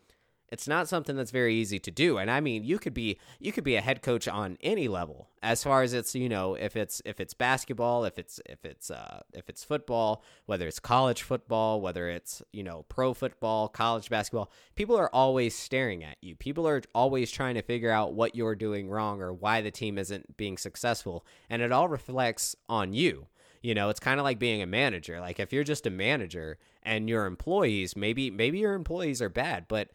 It's 0.52 0.68
not 0.68 0.86
something 0.86 1.16
that's 1.16 1.30
very 1.30 1.54
easy 1.54 1.78
to 1.78 1.90
do. 1.90 2.18
And 2.18 2.30
I 2.30 2.40
mean, 2.40 2.62
you 2.62 2.78
could 2.78 2.92
be 2.92 3.18
you 3.40 3.52
could 3.52 3.64
be 3.64 3.76
a 3.76 3.80
head 3.80 4.02
coach 4.02 4.28
on 4.28 4.58
any 4.60 4.86
level. 4.86 5.30
As 5.42 5.64
far 5.64 5.82
as 5.82 5.94
it's, 5.94 6.14
you 6.14 6.28
know, 6.28 6.54
if 6.56 6.76
it's 6.76 7.00
if 7.06 7.20
it's 7.20 7.32
basketball, 7.32 8.04
if 8.04 8.18
it's 8.18 8.38
if 8.44 8.62
it's 8.62 8.90
uh 8.90 9.22
if 9.32 9.48
it's 9.48 9.64
football, 9.64 10.22
whether 10.44 10.66
it's 10.68 10.78
college 10.78 11.22
football, 11.22 11.80
whether 11.80 12.10
it's, 12.10 12.42
you 12.52 12.62
know, 12.62 12.84
pro 12.90 13.14
football, 13.14 13.66
college 13.66 14.10
basketball, 14.10 14.52
people 14.74 14.94
are 14.94 15.08
always 15.14 15.56
staring 15.58 16.04
at 16.04 16.18
you. 16.20 16.36
People 16.36 16.68
are 16.68 16.82
always 16.94 17.30
trying 17.30 17.54
to 17.54 17.62
figure 17.62 17.90
out 17.90 18.12
what 18.12 18.36
you're 18.36 18.54
doing 18.54 18.90
wrong 18.90 19.22
or 19.22 19.32
why 19.32 19.62
the 19.62 19.70
team 19.70 19.96
isn't 19.96 20.36
being 20.36 20.58
successful, 20.58 21.24
and 21.48 21.62
it 21.62 21.72
all 21.72 21.88
reflects 21.88 22.54
on 22.68 22.92
you. 22.92 23.26
You 23.62 23.74
know, 23.74 23.88
it's 23.88 24.00
kind 24.00 24.18
of 24.18 24.24
like 24.24 24.38
being 24.38 24.60
a 24.60 24.66
manager. 24.66 25.20
Like 25.20 25.38
if 25.38 25.52
you're 25.52 25.64
just 25.64 25.86
a 25.86 25.90
manager 25.90 26.58
and 26.82 27.08
your 27.08 27.26
employees, 27.26 27.96
maybe 27.96 28.30
maybe 28.30 28.58
your 28.58 28.74
employees 28.74 29.22
are 29.22 29.28
bad, 29.28 29.66
but 29.68 29.90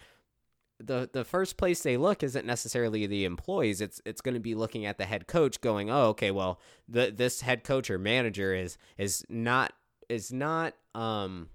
the 0.79 1.09
the 1.11 1.25
first 1.25 1.57
place 1.57 1.81
they 1.81 1.97
look 1.97 2.23
isn't 2.23 2.45
necessarily 2.45 3.07
the 3.07 3.25
employees. 3.25 3.81
It's 3.81 4.01
it's 4.05 4.21
going 4.21 4.35
to 4.35 4.39
be 4.39 4.55
looking 4.55 4.85
at 4.85 4.97
the 4.97 5.05
head 5.05 5.27
coach, 5.27 5.59
going, 5.61 5.89
"Oh, 5.89 6.07
okay, 6.09 6.31
well, 6.31 6.59
the 6.87 7.11
this 7.11 7.41
head 7.41 7.63
coach 7.63 7.89
or 7.89 7.97
manager 7.97 8.53
is 8.53 8.77
is 8.97 9.25
not 9.29 9.73
is 10.09 10.31
not 10.31 10.73
um 10.95 11.49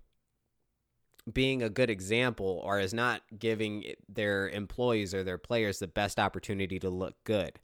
being 1.33 1.63
a 1.63 1.71
good 1.71 1.89
example 1.89 2.61
or 2.65 2.81
is 2.81 2.93
not 2.93 3.23
giving 3.39 3.85
their 4.09 4.49
employees 4.49 5.15
or 5.15 5.23
their 5.23 5.39
players 5.39 5.79
the 5.79 5.87
best 5.87 6.19
opportunity 6.19 6.79
to 6.79 6.91
look 6.91 7.15
good." 7.25 7.59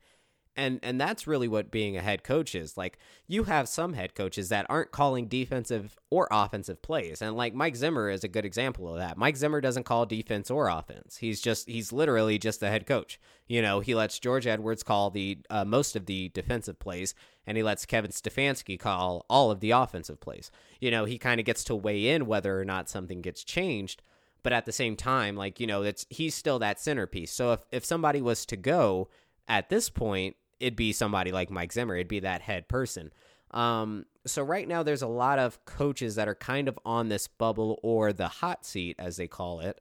And 0.58 0.80
and 0.82 1.00
that's 1.00 1.26
really 1.26 1.46
what 1.48 1.70
being 1.70 1.96
a 1.96 2.02
head 2.02 2.24
coach 2.24 2.54
is. 2.54 2.76
Like 2.76 2.98
you 3.28 3.44
have 3.44 3.68
some 3.68 3.92
head 3.94 4.14
coaches 4.14 4.48
that 4.48 4.66
aren't 4.68 4.90
calling 4.90 5.28
defensive 5.28 5.96
or 6.10 6.26
offensive 6.30 6.82
plays 6.82 7.22
and 7.22 7.36
like 7.36 7.54
mike 7.54 7.76
zimmer 7.76 8.10
is 8.10 8.24
a 8.24 8.28
good 8.28 8.44
example 8.44 8.88
of 8.88 8.98
that. 8.98 9.16
Mike 9.16 9.36
zimmer 9.36 9.60
doesn't 9.60 9.84
call 9.84 10.04
defense 10.04 10.50
or 10.50 10.68
offense. 10.68 11.18
He's 11.18 11.40
just 11.40 11.68
he's 11.68 11.92
literally 11.92 12.38
just 12.38 12.60
the 12.60 12.68
head 12.68 12.86
coach. 12.86 13.20
You 13.46 13.62
know 13.62 13.80
he 13.80 13.94
lets 13.94 14.18
george 14.18 14.46
edwards 14.46 14.82
call 14.82 15.10
the 15.10 15.38
uh, 15.48 15.64
most 15.64 15.94
of 15.94 16.06
the 16.06 16.28
defensive 16.30 16.78
plays 16.78 17.14
and 17.46 17.56
he 17.56 17.62
lets 17.62 17.86
kevin 17.86 18.10
stefanski 18.10 18.78
call 18.78 19.24
all 19.30 19.50
of 19.52 19.60
the 19.60 19.70
offensive 19.70 20.20
plays. 20.20 20.50
You 20.80 20.90
know 20.90 21.04
he 21.04 21.18
kind 21.18 21.38
of 21.38 21.46
gets 21.46 21.62
to 21.64 21.76
weigh 21.76 22.08
in 22.08 22.26
whether 22.26 22.60
or 22.60 22.64
not 22.64 22.88
something 22.88 23.22
gets 23.22 23.44
changed 23.44 24.02
but 24.42 24.52
at 24.52 24.66
the 24.66 24.72
same 24.72 24.96
time 24.96 25.36
like 25.36 25.60
you 25.60 25.68
know 25.68 25.82
it's 25.82 26.04
he's 26.10 26.34
still 26.34 26.58
that 26.58 26.80
centerpiece. 26.80 27.30
So 27.30 27.52
if, 27.52 27.60
if 27.70 27.84
somebody 27.84 28.20
was 28.20 28.44
to 28.46 28.56
go 28.56 29.08
at 29.46 29.68
this 29.68 29.88
point 29.88 30.36
it'd 30.60 30.76
be 30.76 30.92
somebody 30.92 31.32
like 31.32 31.50
Mike 31.50 31.72
Zimmer. 31.72 31.94
It'd 31.94 32.08
be 32.08 32.20
that 32.20 32.42
head 32.42 32.68
person. 32.68 33.12
Um, 33.50 34.06
so 34.26 34.42
right 34.42 34.68
now, 34.68 34.82
there's 34.82 35.02
a 35.02 35.08
lot 35.08 35.38
of 35.38 35.64
coaches 35.64 36.16
that 36.16 36.28
are 36.28 36.34
kind 36.34 36.68
of 36.68 36.78
on 36.84 37.08
this 37.08 37.28
bubble 37.28 37.78
or 37.82 38.12
the 38.12 38.28
hot 38.28 38.64
seat, 38.64 38.96
as 38.98 39.16
they 39.16 39.26
call 39.26 39.60
it, 39.60 39.80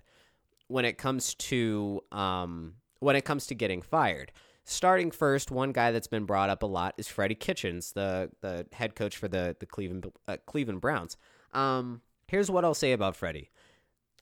when 0.68 0.86
it 0.86 0.98
comes 0.98 1.34
to 1.36 2.02
um, 2.12 2.76
when 3.00 3.16
it 3.16 3.26
comes 3.26 3.48
to 3.48 3.56
getting 3.56 3.82
fired. 3.82 4.32
Starting 4.64 5.12
first, 5.12 5.50
one 5.50 5.72
guy 5.72 5.92
that's 5.92 6.08
been 6.08 6.26
brought 6.26 6.50
up 6.50 6.62
a 6.62 6.66
lot 6.66 6.94
is 6.98 7.08
Freddie 7.08 7.36
Kitchens, 7.36 7.94
the 7.94 8.30
the 8.42 8.66
head 8.72 8.96
coach 8.96 9.18
for 9.18 9.28
the 9.28 9.56
the 9.60 9.66
Cleveland 9.66 10.12
uh, 10.28 10.38
Cleveland 10.46 10.82
Browns. 10.82 11.18
Um, 11.54 12.02
here's 12.28 12.52
what 12.52 12.64
I'll 12.64 12.74
say 12.74 12.92
about 12.94 13.16
Freddie. 13.16 13.50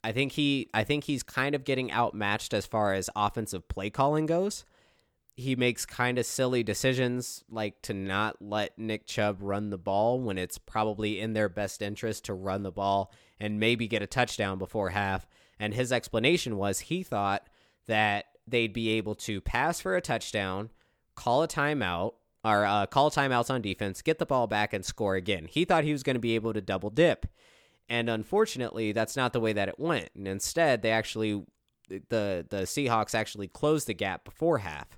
I 0.04 0.12
think 0.12 0.34
he 0.34 0.70
I 0.74 0.84
think 0.84 1.04
he's 1.04 1.24
kind 1.24 1.56
of 1.56 1.64
getting 1.64 1.92
outmatched 1.92 2.54
as 2.54 2.66
far 2.66 2.94
as 2.94 3.10
offensive 3.16 3.68
play 3.68 3.90
calling 3.90 4.26
goes 4.26 4.66
he 5.36 5.56
makes 5.56 5.86
kind 5.86 6.18
of 6.18 6.26
silly 6.26 6.64
decisions 6.64 7.44
like 7.50 7.82
to 7.82 7.94
not 7.94 8.42
let 8.42 8.80
Nick 8.80 9.06
Chubb 9.06 9.38
run 9.42 9.70
the 9.70 9.78
ball 9.78 10.20
when 10.20 10.38
it's 10.38 10.58
probably 10.58 11.20
in 11.20 11.34
their 11.34 11.50
best 11.50 11.82
interest 11.82 12.24
to 12.26 12.34
run 12.34 12.64
the 12.64 12.72
ball 12.72 13.12
and 13.38 13.60
maybe 13.60 13.88
get 13.88 14.02
a 14.02 14.08
touchdown 14.08 14.58
before 14.58 14.92
half. 14.92 15.28
And 15.60 15.74
his 15.74 15.92
explanation 15.92 16.56
was 16.56 16.80
he 16.80 17.04
thought 17.04 17.48
that 17.88 18.26
they'd 18.48 18.72
be 18.72 18.92
able 18.92 19.16
to 19.16 19.42
pass 19.42 19.82
for 19.82 19.96
a 19.96 20.02
touchdown, 20.02 20.70
call 21.16 21.44
a 21.44 21.48
timeout, 21.50 22.14
or 22.46 22.64
uh, 22.66 22.86
call 22.86 23.12
timeouts 23.12 23.50
on 23.50 23.62
defense, 23.62 24.02
get 24.02 24.20
the 24.20 24.26
ball 24.26 24.48
back, 24.48 24.72
and 24.72 24.86
score 24.86 25.16
again. 25.16 25.48
He 25.50 25.66
thought 25.66 25.84
he 25.84 25.92
was 25.92 26.04
going 26.04 26.16
to 26.16 26.20
be 26.22 26.36
able 26.36 26.54
to 26.54 26.62
double 26.62 26.90
dip. 26.90 27.26
And 27.90 28.10
unfortunately, 28.10 28.94
that's 28.94 29.18
not 29.18 29.34
the 29.34 29.42
way 29.42 29.52
that 29.52 29.68
it 29.68 29.80
went. 29.80 30.10
And 30.16 30.28
instead, 30.28 30.82
they 30.82 30.92
actually, 30.92 31.44
the, 31.90 32.46
the 32.50 32.62
Seahawks 32.64 33.14
actually 33.14 33.48
closed 33.50 33.88
the 33.88 33.94
gap 33.94 34.24
before 34.24 34.60
half 34.60 34.98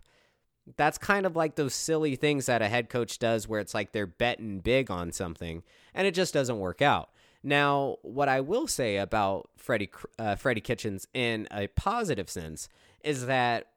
that's 0.75 0.97
kind 0.97 1.25
of 1.25 1.35
like 1.35 1.55
those 1.55 1.73
silly 1.73 2.15
things 2.15 2.47
that 2.47 2.61
a 2.61 2.67
head 2.67 2.89
coach 2.89 3.19
does 3.19 3.47
where 3.47 3.59
it's 3.59 3.73
like 3.73 3.91
they're 3.91 4.07
betting 4.07 4.59
big 4.59 4.91
on 4.91 5.11
something 5.11 5.63
and 5.93 6.05
it 6.05 6.13
just 6.13 6.33
doesn't 6.33 6.59
work 6.59 6.81
out. 6.81 7.09
Now, 7.43 7.97
what 8.01 8.27
I 8.27 8.41
will 8.41 8.67
say 8.67 8.97
about 8.97 9.49
Freddie 9.55 9.91
uh, 10.19 10.35
Freddie 10.35 10.61
Kitchens 10.61 11.07
in 11.13 11.47
a 11.51 11.67
positive 11.67 12.29
sense 12.29 12.67
is 13.03 13.27
that 13.27 13.67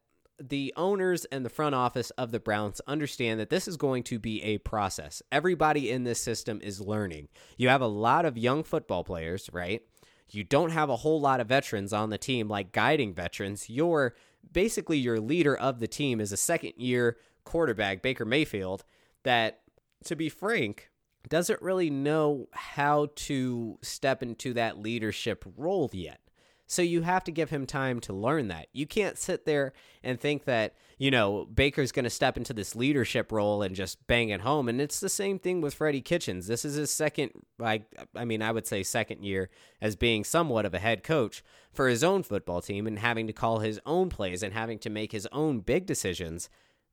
the 0.40 0.72
owners 0.76 1.26
and 1.26 1.44
the 1.44 1.50
front 1.50 1.74
office 1.74 2.10
of 2.10 2.30
the 2.30 2.40
Browns 2.40 2.80
understand 2.86 3.38
that 3.38 3.50
this 3.50 3.68
is 3.68 3.76
going 3.76 4.02
to 4.04 4.18
be 4.18 4.42
a 4.42 4.58
process. 4.58 5.22
Everybody 5.30 5.90
in 5.90 6.04
this 6.04 6.20
system 6.20 6.60
is 6.62 6.80
learning. 6.80 7.28
You 7.58 7.68
have 7.68 7.82
a 7.82 7.86
lot 7.86 8.24
of 8.24 8.38
young 8.38 8.64
football 8.64 9.04
players, 9.04 9.50
right? 9.52 9.82
You 10.30 10.44
don't 10.44 10.70
have 10.70 10.88
a 10.88 10.96
whole 10.96 11.20
lot 11.20 11.40
of 11.40 11.48
veterans 11.48 11.92
on 11.92 12.10
the 12.10 12.18
team 12.18 12.48
like 12.48 12.72
guiding 12.72 13.12
veterans. 13.12 13.68
You're 13.68 14.14
basically 14.52 14.98
your 14.98 15.20
leader 15.20 15.56
of 15.56 15.80
the 15.80 15.88
team 15.88 16.20
is 16.20 16.32
a 16.32 16.36
second 16.36 16.74
year 16.76 17.16
quarterback, 17.44 18.02
Baker 18.02 18.24
Mayfield, 18.24 18.84
that, 19.22 19.60
to 20.04 20.16
be 20.16 20.28
frank, 20.28 20.90
doesn't 21.28 21.60
really 21.60 21.90
know 21.90 22.48
how 22.52 23.08
to 23.14 23.78
step 23.82 24.22
into 24.22 24.54
that 24.54 24.78
leadership 24.78 25.44
role 25.56 25.90
yet. 25.92 26.20
So 26.70 26.82
you 26.82 27.02
have 27.02 27.24
to 27.24 27.32
give 27.32 27.50
him 27.50 27.66
time 27.66 27.98
to 28.02 28.12
learn 28.12 28.46
that. 28.46 28.68
You 28.72 28.86
can't 28.86 29.18
sit 29.18 29.44
there 29.44 29.72
and 30.04 30.20
think 30.20 30.44
that, 30.44 30.76
you 30.98 31.10
know, 31.10 31.48
Baker's 31.52 31.90
going 31.90 32.04
to 32.04 32.10
step 32.10 32.36
into 32.36 32.52
this 32.52 32.76
leadership 32.76 33.32
role 33.32 33.60
and 33.62 33.74
just 33.74 34.06
bang 34.06 34.28
it 34.28 34.42
home. 34.42 34.68
And 34.68 34.80
it's 34.80 35.00
the 35.00 35.08
same 35.08 35.40
thing 35.40 35.60
with 35.60 35.74
Freddie 35.74 36.00
Kitchens. 36.00 36.46
This 36.46 36.64
is 36.64 36.76
his 36.76 36.92
second, 36.92 37.32
like, 37.58 37.92
I 38.14 38.24
mean, 38.24 38.40
I 38.40 38.52
would 38.52 38.68
say 38.68 38.84
second 38.84 39.24
year 39.24 39.50
as 39.80 39.96
being 39.96 40.22
somewhat 40.22 40.64
of 40.64 40.72
a 40.72 40.78
head 40.78 41.02
coach 41.02 41.42
for 41.72 41.88
his 41.88 42.04
own 42.04 42.22
football 42.22 42.60
team 42.60 42.86
and 42.86 43.00
having 43.00 43.26
to 43.26 43.32
call 43.32 43.58
his 43.58 43.80
own 43.84 44.08
plays 44.08 44.40
and 44.40 44.54
having 44.54 44.78
to 44.78 44.90
make 44.90 45.10
his 45.10 45.26
own 45.32 45.58
big 45.58 45.86
decisions 45.86 46.48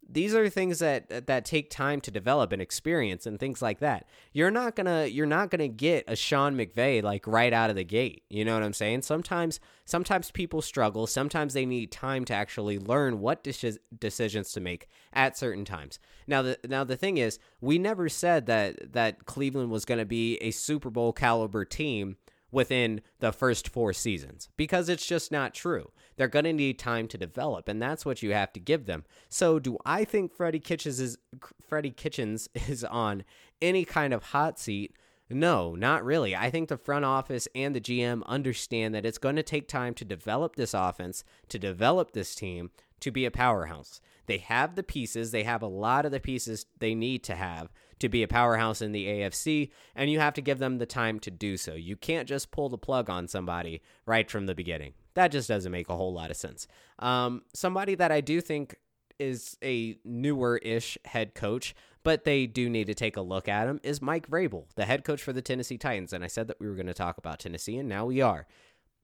these 0.09 0.33
are 0.33 0.49
things 0.49 0.79
that 0.79 1.27
that 1.27 1.45
take 1.45 1.69
time 1.69 1.99
to 2.01 2.11
develop 2.11 2.51
and 2.51 2.61
experience 2.61 3.25
and 3.25 3.39
things 3.39 3.61
like 3.61 3.79
that. 3.79 4.07
You're 4.31 4.51
not 4.51 4.75
gonna 4.75 5.05
you're 5.05 5.25
not 5.25 5.51
gonna 5.51 5.67
get 5.67 6.05
a 6.07 6.15
Sean 6.15 6.55
McVay 6.55 7.03
like 7.03 7.27
right 7.27 7.51
out 7.51 7.69
of 7.69 7.75
the 7.75 7.83
gate. 7.83 8.23
You 8.29 8.45
know 8.45 8.53
what 8.53 8.63
I'm 8.63 8.73
saying? 8.73 9.01
Sometimes 9.01 9.59
sometimes 9.85 10.31
people 10.31 10.61
struggle. 10.61 11.07
Sometimes 11.07 11.53
they 11.53 11.65
need 11.65 11.91
time 11.91 12.25
to 12.25 12.33
actually 12.33 12.79
learn 12.79 13.19
what 13.19 13.43
decisions 13.43 14.51
to 14.53 14.59
make 14.59 14.87
at 15.13 15.37
certain 15.37 15.65
times. 15.65 15.99
Now 16.25 16.41
the 16.41 16.57
now 16.67 16.83
the 16.83 16.97
thing 16.97 17.17
is, 17.17 17.39
we 17.59 17.77
never 17.77 18.07
said 18.09 18.45
that 18.45 18.93
that 18.93 19.25
Cleveland 19.25 19.71
was 19.71 19.85
to 19.85 20.05
be 20.05 20.37
a 20.37 20.51
Super 20.51 20.89
Bowl 20.89 21.11
caliber 21.13 21.65
team 21.65 22.17
within 22.51 23.01
the 23.19 23.31
first 23.31 23.69
four 23.69 23.93
seasons 23.93 24.49
because 24.57 24.89
it's 24.89 25.05
just 25.05 25.31
not 25.31 25.53
true. 25.53 25.91
They're 26.17 26.27
going 26.27 26.45
to 26.45 26.53
need 26.53 26.79
time 26.79 27.07
to 27.09 27.17
develop, 27.17 27.69
and 27.69 27.81
that's 27.81 28.05
what 28.05 28.21
you 28.21 28.33
have 28.33 28.51
to 28.53 28.59
give 28.59 28.85
them. 28.85 29.05
So, 29.29 29.59
do 29.59 29.77
I 29.85 30.03
think 30.03 30.33
Freddie 30.33 30.59
Kitchens 30.59 30.99
is 30.99 31.17
Freddie 31.65 31.91
Kitchens 31.91 32.49
is 32.67 32.83
on 32.83 33.23
any 33.61 33.85
kind 33.85 34.13
of 34.13 34.23
hot 34.23 34.59
seat? 34.59 34.93
No, 35.29 35.75
not 35.75 36.05
really. 36.05 36.35
I 36.35 36.49
think 36.49 36.69
the 36.69 36.77
front 36.77 37.05
office 37.05 37.47
and 37.53 37.75
the 37.75 37.81
GM 37.81 38.23
understand 38.25 38.95
that 38.95 39.05
it's 39.05 39.17
going 39.17 39.35
to 39.35 39.43
take 39.43 39.67
time 39.67 39.93
to 39.95 40.05
develop 40.05 40.55
this 40.55 40.73
offense, 40.73 41.23
to 41.49 41.59
develop 41.59 42.11
this 42.11 42.33
team 42.33 42.71
to 43.01 43.11
be 43.11 43.25
a 43.25 43.31
powerhouse. 43.31 43.99
They 44.25 44.37
have 44.37 44.75
the 44.75 44.83
pieces, 44.83 45.31
they 45.31 45.43
have 45.43 45.61
a 45.61 45.67
lot 45.67 46.05
of 46.05 46.11
the 46.11 46.19
pieces 46.19 46.65
they 46.79 46.95
need 46.95 47.23
to 47.25 47.35
have 47.35 47.69
to 47.99 48.09
be 48.09 48.23
a 48.23 48.27
powerhouse 48.27 48.81
in 48.81 48.91
the 48.91 49.05
AFC, 49.05 49.71
and 49.95 50.11
you 50.11 50.19
have 50.19 50.33
to 50.35 50.41
give 50.41 50.59
them 50.59 50.77
the 50.77 50.85
time 50.85 51.19
to 51.21 51.31
do 51.31 51.57
so. 51.57 51.73
You 51.73 51.95
can't 51.95 52.27
just 52.27 52.51
pull 52.51 52.69
the 52.69 52.77
plug 52.77 53.09
on 53.09 53.27
somebody 53.27 53.81
right 54.05 54.29
from 54.29 54.45
the 54.45 54.55
beginning. 54.55 54.93
That 55.17 55.31
just 55.31 55.47
doesn't 55.47 55.71
make 55.71 55.89
a 55.89 55.95
whole 55.95 56.13
lot 56.13 56.29
of 56.29 56.37
sense. 56.37 56.67
Um, 56.99 57.41
somebody 57.51 57.95
that 57.95 58.11
I 58.11 58.21
do 58.21 58.39
think 58.39 58.75
is 59.17 59.57
a 59.63 59.97
newer 60.05 60.57
ish 60.57 60.95
head 61.05 61.33
coach, 61.33 61.73
but 62.03 62.23
they 62.23 62.45
do 62.45 62.69
need 62.69 62.85
to 62.85 62.93
take 62.93 63.17
a 63.17 63.21
look 63.21 63.47
at 63.47 63.67
him, 63.67 63.79
is 63.81 63.99
Mike 63.99 64.29
Vrabel, 64.29 64.65
the 64.75 64.85
head 64.85 65.03
coach 65.03 65.23
for 65.23 65.33
the 65.33 65.41
Tennessee 65.41 65.79
Titans. 65.79 66.13
And 66.13 66.23
I 66.23 66.27
said 66.27 66.47
that 66.49 66.59
we 66.59 66.67
were 66.67 66.75
going 66.75 66.85
to 66.85 66.93
talk 66.93 67.17
about 67.17 67.39
Tennessee, 67.39 67.79
and 67.79 67.89
now 67.89 68.05
we 68.05 68.21
are. 68.21 68.45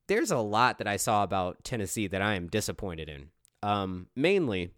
There's 0.08 0.30
a 0.30 0.38
lot 0.38 0.78
that 0.78 0.88
I 0.88 0.98
saw 0.98 1.24
about 1.24 1.64
Tennessee 1.64 2.06
that 2.06 2.22
I 2.22 2.36
am 2.36 2.48
disappointed 2.48 3.10
in. 3.10 3.30
Um, 3.64 4.06
mainly, 4.16 4.70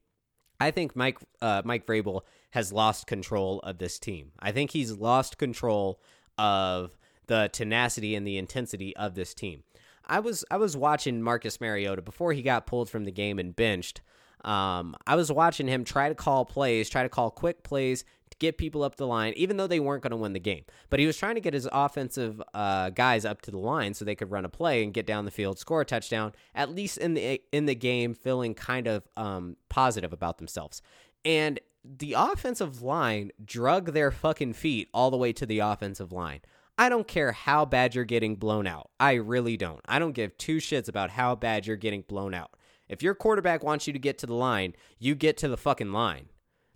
I 0.61 0.71
think 0.71 0.95
Mike 0.95 1.17
uh, 1.41 1.63
Mike 1.65 1.85
Vrabel 1.85 2.21
has 2.51 2.71
lost 2.71 3.07
control 3.07 3.59
of 3.59 3.77
this 3.77 3.99
team. 3.99 4.31
I 4.39 4.53
think 4.53 4.71
he's 4.71 4.93
lost 4.93 5.37
control 5.37 5.99
of 6.37 6.97
the 7.27 7.49
tenacity 7.51 8.15
and 8.15 8.25
the 8.25 8.37
intensity 8.37 8.95
of 8.95 9.15
this 9.15 9.33
team. 9.33 9.63
I 10.07 10.19
was 10.19 10.45
I 10.51 10.57
was 10.57 10.75
watching 10.77 11.21
Marcus 11.21 11.59
Mariota 11.59 12.01
before 12.01 12.33
he 12.33 12.41
got 12.41 12.65
pulled 12.65 12.89
from 12.89 13.05
the 13.05 13.11
game 13.11 13.39
and 13.39 13.55
benched. 13.55 14.01
Um, 14.43 14.95
I 15.07 15.15
was 15.15 15.31
watching 15.31 15.67
him 15.67 15.83
try 15.83 16.07
to 16.07 16.15
call 16.15 16.45
plays, 16.45 16.89
try 16.89 17.01
to 17.03 17.09
call 17.09 17.31
quick 17.31 17.63
plays 17.63 18.03
to 18.29 18.37
get 18.37 18.59
people 18.59 18.83
up 18.83 18.95
the 18.95 19.07
line, 19.07 19.33
even 19.35 19.57
though 19.57 19.65
they 19.65 19.79
weren't 19.79 20.03
going 20.03 20.11
to 20.11 20.17
win 20.17 20.33
the 20.33 20.39
game. 20.39 20.63
But 20.91 20.99
he 20.99 21.07
was 21.07 21.17
trying 21.17 21.33
to 21.33 21.41
get 21.41 21.55
his 21.55 21.67
offensive 21.71 22.41
uh, 22.53 22.91
guys 22.91 23.25
up 23.25 23.41
to 23.43 23.51
the 23.51 23.57
line 23.57 23.95
so 23.95 24.05
they 24.05 24.13
could 24.13 24.29
run 24.29 24.45
a 24.45 24.49
play 24.49 24.83
and 24.83 24.93
get 24.93 25.07
down 25.07 25.25
the 25.25 25.31
field, 25.31 25.57
score 25.57 25.81
a 25.81 25.85
touchdown, 25.85 26.33
at 26.53 26.69
least 26.69 26.99
in 26.99 27.15
the 27.15 27.41
in 27.51 27.65
the 27.65 27.75
game, 27.75 28.13
feeling 28.13 28.53
kind 28.53 28.87
of 28.87 29.07
um, 29.17 29.57
positive 29.69 30.13
about 30.13 30.37
themselves. 30.37 30.81
And 31.23 31.59
the 31.83 32.13
offensive 32.13 32.81
line 32.81 33.31
drug 33.43 33.93
their 33.93 34.11
fucking 34.11 34.53
feet 34.53 34.89
all 34.93 35.11
the 35.11 35.17
way 35.17 35.33
to 35.33 35.45
the 35.45 35.59
offensive 35.59 36.11
line. 36.11 36.41
I 36.77 36.89
don't 36.89 37.07
care 37.07 37.31
how 37.31 37.65
bad 37.65 37.95
you're 37.95 38.03
getting 38.03 38.35
blown 38.35 38.67
out. 38.67 38.89
I 38.99 39.13
really 39.13 39.55
don't. 39.57 39.79
I 39.85 39.99
don't 39.99 40.11
give 40.11 40.37
two 40.37 40.57
shits 40.57 40.89
about 40.89 41.11
how 41.11 41.35
bad 41.35 41.65
you're 41.65 41.77
getting 41.77 42.01
blown 42.01 42.33
out. 42.33 42.51
If 42.89 43.01
your 43.01 43.15
quarterback 43.15 43.63
wants 43.63 43.87
you 43.87 43.93
to 43.93 43.99
get 43.99 44.17
to 44.19 44.25
the 44.25 44.33
line, 44.33 44.75
you 44.99 45.15
get 45.15 45.37
to 45.37 45.47
the 45.47 45.57
fucking 45.57 45.91
line. 45.91 46.29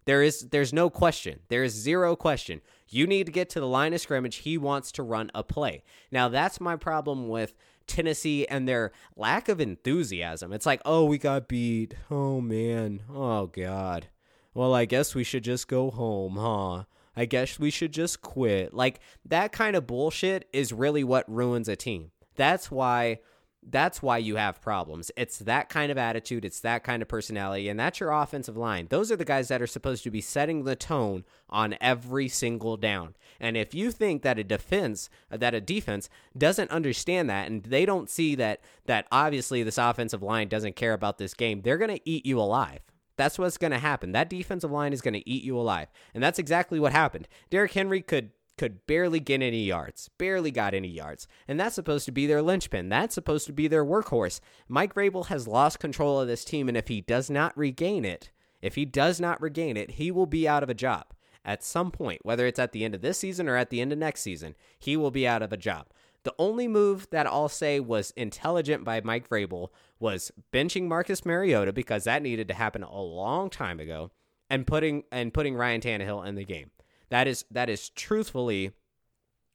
There 0.06 0.24
is 0.24 0.50
there's 0.50 0.74
no 0.74 0.90
question. 0.90 1.42
There 1.50 1.64
is 1.64 1.74
zero 1.74 2.16
question. 2.16 2.62
You 2.88 3.06
need 3.06 3.28
to 3.28 3.32
get 3.32 3.50
to 3.52 3.60
the 3.60 3.68
line 3.68 3.94
of 3.94 4.02
scrimmage. 4.02 4.38
He 4.38 4.58
wants 4.58 4.92
to 4.94 5.04
run 5.04 5.30
a 5.36 5.44
play. 5.44 5.84
Now 6.12 6.30
that's 6.30 6.60
my 6.60 6.78
problem 6.78 7.28
with 7.28 7.54
Tennessee 7.86 8.48
and 8.48 8.68
their 8.68 8.92
lack 9.16 9.50
of 9.50 9.62
enthusiasm. 9.62 10.52
It's 10.52 10.66
like, 10.66 10.82
"Oh, 10.84 11.06
we 11.06 11.20
got 11.20 11.48
beat. 11.48 11.94
Oh 12.10 12.42
man. 12.42 13.04
Oh 13.14 13.48
god. 13.48 14.08
Well, 14.54 14.74
I 14.74 14.86
guess 14.86 15.14
we 15.14 15.24
should 15.24 15.44
just 15.44 15.68
go 15.68 15.92
home, 15.92 16.38
huh?" 16.38 16.86
I 17.20 17.26
guess 17.26 17.60
we 17.60 17.70
should 17.70 17.92
just 17.92 18.22
quit. 18.22 18.74
Like 18.74 19.02
that 19.26 19.52
kind 19.52 19.76
of 19.76 19.86
bullshit 19.86 20.48
is 20.54 20.72
really 20.72 21.04
what 21.04 21.30
ruins 21.30 21.68
a 21.68 21.76
team. 21.76 22.12
That's 22.38 22.72
why 22.72 23.20
that's 23.62 24.02
why 24.02 24.20
you 24.20 24.38
have 24.38 24.62
problems. 24.62 25.12
It's 25.18 25.40
that 25.40 25.68
kind 25.68 25.92
of 25.92 25.98
attitude, 25.98 26.46
it's 26.46 26.62
that 26.62 26.86
kind 26.86 27.02
of 27.02 27.10
personality, 27.10 27.68
and 27.68 27.78
that's 27.78 28.00
your 28.00 28.12
offensive 28.12 28.56
line. 28.56 28.88
Those 28.90 29.12
are 29.12 29.18
the 29.18 29.26
guys 29.26 29.50
that 29.50 29.62
are 29.62 29.68
supposed 29.68 30.04
to 30.06 30.12
be 30.12 30.22
setting 30.22 30.64
the 30.64 30.78
tone 30.78 31.26
on 31.50 31.76
every 31.82 32.30
single 32.30 32.78
down. 32.78 33.18
And 33.38 33.58
if 33.58 33.74
you 33.74 33.92
think 33.92 34.22
that 34.22 34.40
a 34.40 34.46
defense 34.46 35.10
that 35.30 35.54
a 35.54 35.60
defense 35.60 36.08
doesn't 36.38 36.72
understand 36.72 37.30
that 37.30 37.50
and 37.50 37.64
they 37.64 37.86
don't 37.86 38.10
see 38.10 38.34
that 38.36 38.62
that 38.86 39.08
obviously 39.12 39.62
this 39.62 39.78
offensive 39.78 40.24
line 40.24 40.48
doesn't 40.48 40.78
care 40.78 40.94
about 40.94 41.18
this 41.18 41.34
game, 41.34 41.64
they're 41.64 41.78
going 41.78 41.98
to 41.98 42.10
eat 42.10 42.26
you 42.26 42.40
alive. 42.40 42.80
That's 43.20 43.38
what's 43.38 43.58
going 43.58 43.72
to 43.72 43.80
happen. 43.80 44.14
That 44.14 44.30
defensive 44.30 44.72
line 44.72 44.94
is 44.94 45.02
going 45.02 45.14
to 45.14 45.30
eat 45.30 45.44
you 45.44 45.60
alive. 45.60 45.90
And 46.14 46.24
that's 46.24 46.40
exactly 46.40 46.80
what 46.80 46.94
happened. 46.94 47.28
Derrick 47.50 47.74
Henry 47.74 48.02
could 48.02 48.32
could 48.58 48.86
barely 48.88 49.20
get 49.20 49.42
any 49.42 49.64
yards, 49.64 50.10
barely 50.18 50.52
got 50.52 50.74
any 50.74 50.88
yards. 50.88 51.28
And 51.48 51.60
that's 51.60 51.76
supposed 51.76 52.06
to 52.06 52.12
be 52.14 52.28
their 52.28 52.42
linchpin. 52.42 52.88
That's 52.88 53.16
supposed 53.16 53.46
to 53.48 53.54
be 53.54 53.68
their 53.68 53.86
workhorse. 53.86 54.40
Mike 54.68 54.94
Vrabel 54.94 55.28
has 55.28 55.48
lost 55.48 55.80
control 55.80 56.20
of 56.20 56.28
this 56.28 56.44
team, 56.44 56.68
and 56.68 56.78
if 56.78 56.88
he 56.90 57.00
does 57.00 57.30
not 57.30 57.58
regain 57.58 58.04
it, 58.04 58.32
if 58.62 58.76
he 58.76 58.84
does 58.86 59.20
not 59.20 59.42
regain 59.42 59.78
it, 59.78 59.92
he 59.92 60.12
will 60.12 60.26
be 60.26 60.48
out 60.48 60.64
of 60.64 60.70
a 60.70 60.74
job 60.74 61.06
at 61.46 61.64
some 61.64 61.90
point, 61.90 62.20
whether 62.24 62.46
it's 62.46 62.60
at 62.60 62.74
the 62.74 62.84
end 62.84 62.94
of 62.94 63.02
this 63.02 63.18
season 63.18 63.48
or 63.48 63.56
at 63.56 63.70
the 63.70 63.82
end 63.82 63.92
of 63.92 63.98
next 63.98 64.22
season. 64.22 64.56
He 64.78 64.98
will 64.98 65.12
be 65.12 65.28
out 65.28 65.42
of 65.42 65.54
a 65.54 65.58
job. 65.58 65.88
The 66.24 66.36
only 66.38 66.68
move 66.68 67.08
that 67.12 67.28
I'll 67.28 67.50
say 67.50 67.80
was 67.80 68.12
intelligent 68.12 68.84
by 68.84 69.02
Mike 69.02 69.30
Vrabel 69.30 69.70
was 70.00 70.32
benching 70.52 70.88
Marcus 70.88 71.26
Mariota 71.26 71.72
because 71.72 72.04
that 72.04 72.22
needed 72.22 72.48
to 72.50 72.54
happen 72.54 72.84
a 72.84 73.02
long 73.02 73.50
time 73.50 73.80
ago, 73.80 74.12
and 74.50 74.68
putting 74.68 75.04
and 75.12 75.34
putting 75.34 75.56
Ryan 75.56 75.82
Tannehill 75.82 76.28
in 76.28 76.36
the 76.36 76.46
game. 76.46 76.72
That 77.10 77.28
is 77.28 77.46
that 77.52 77.70
is 77.70 77.90
truthfully 77.90 78.72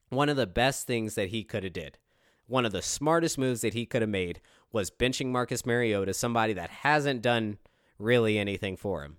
one 0.09 0.29
of 0.29 0.37
the 0.37 0.47
best 0.47 0.87
things 0.87 1.15
that 1.17 1.29
he 1.29 1.45
could 1.45 1.65
have 1.65 1.73
did. 1.73 1.99
One 2.47 2.65
of 2.65 2.73
the 2.73 2.83
smartest 2.83 3.39
moves 3.39 3.63
that 3.63 3.75
he 3.75 3.87
could 3.87 4.03
have 4.03 4.11
made 4.11 4.41
was 4.73 4.91
benching 4.91 5.27
Marcus 5.27 5.65
Mariota, 5.65 6.13
somebody 6.15 6.53
that 6.53 6.71
hasn't 6.71 7.23
done 7.23 7.59
really 7.99 8.39
anything 8.39 8.77
for 8.77 9.03
him. 9.03 9.17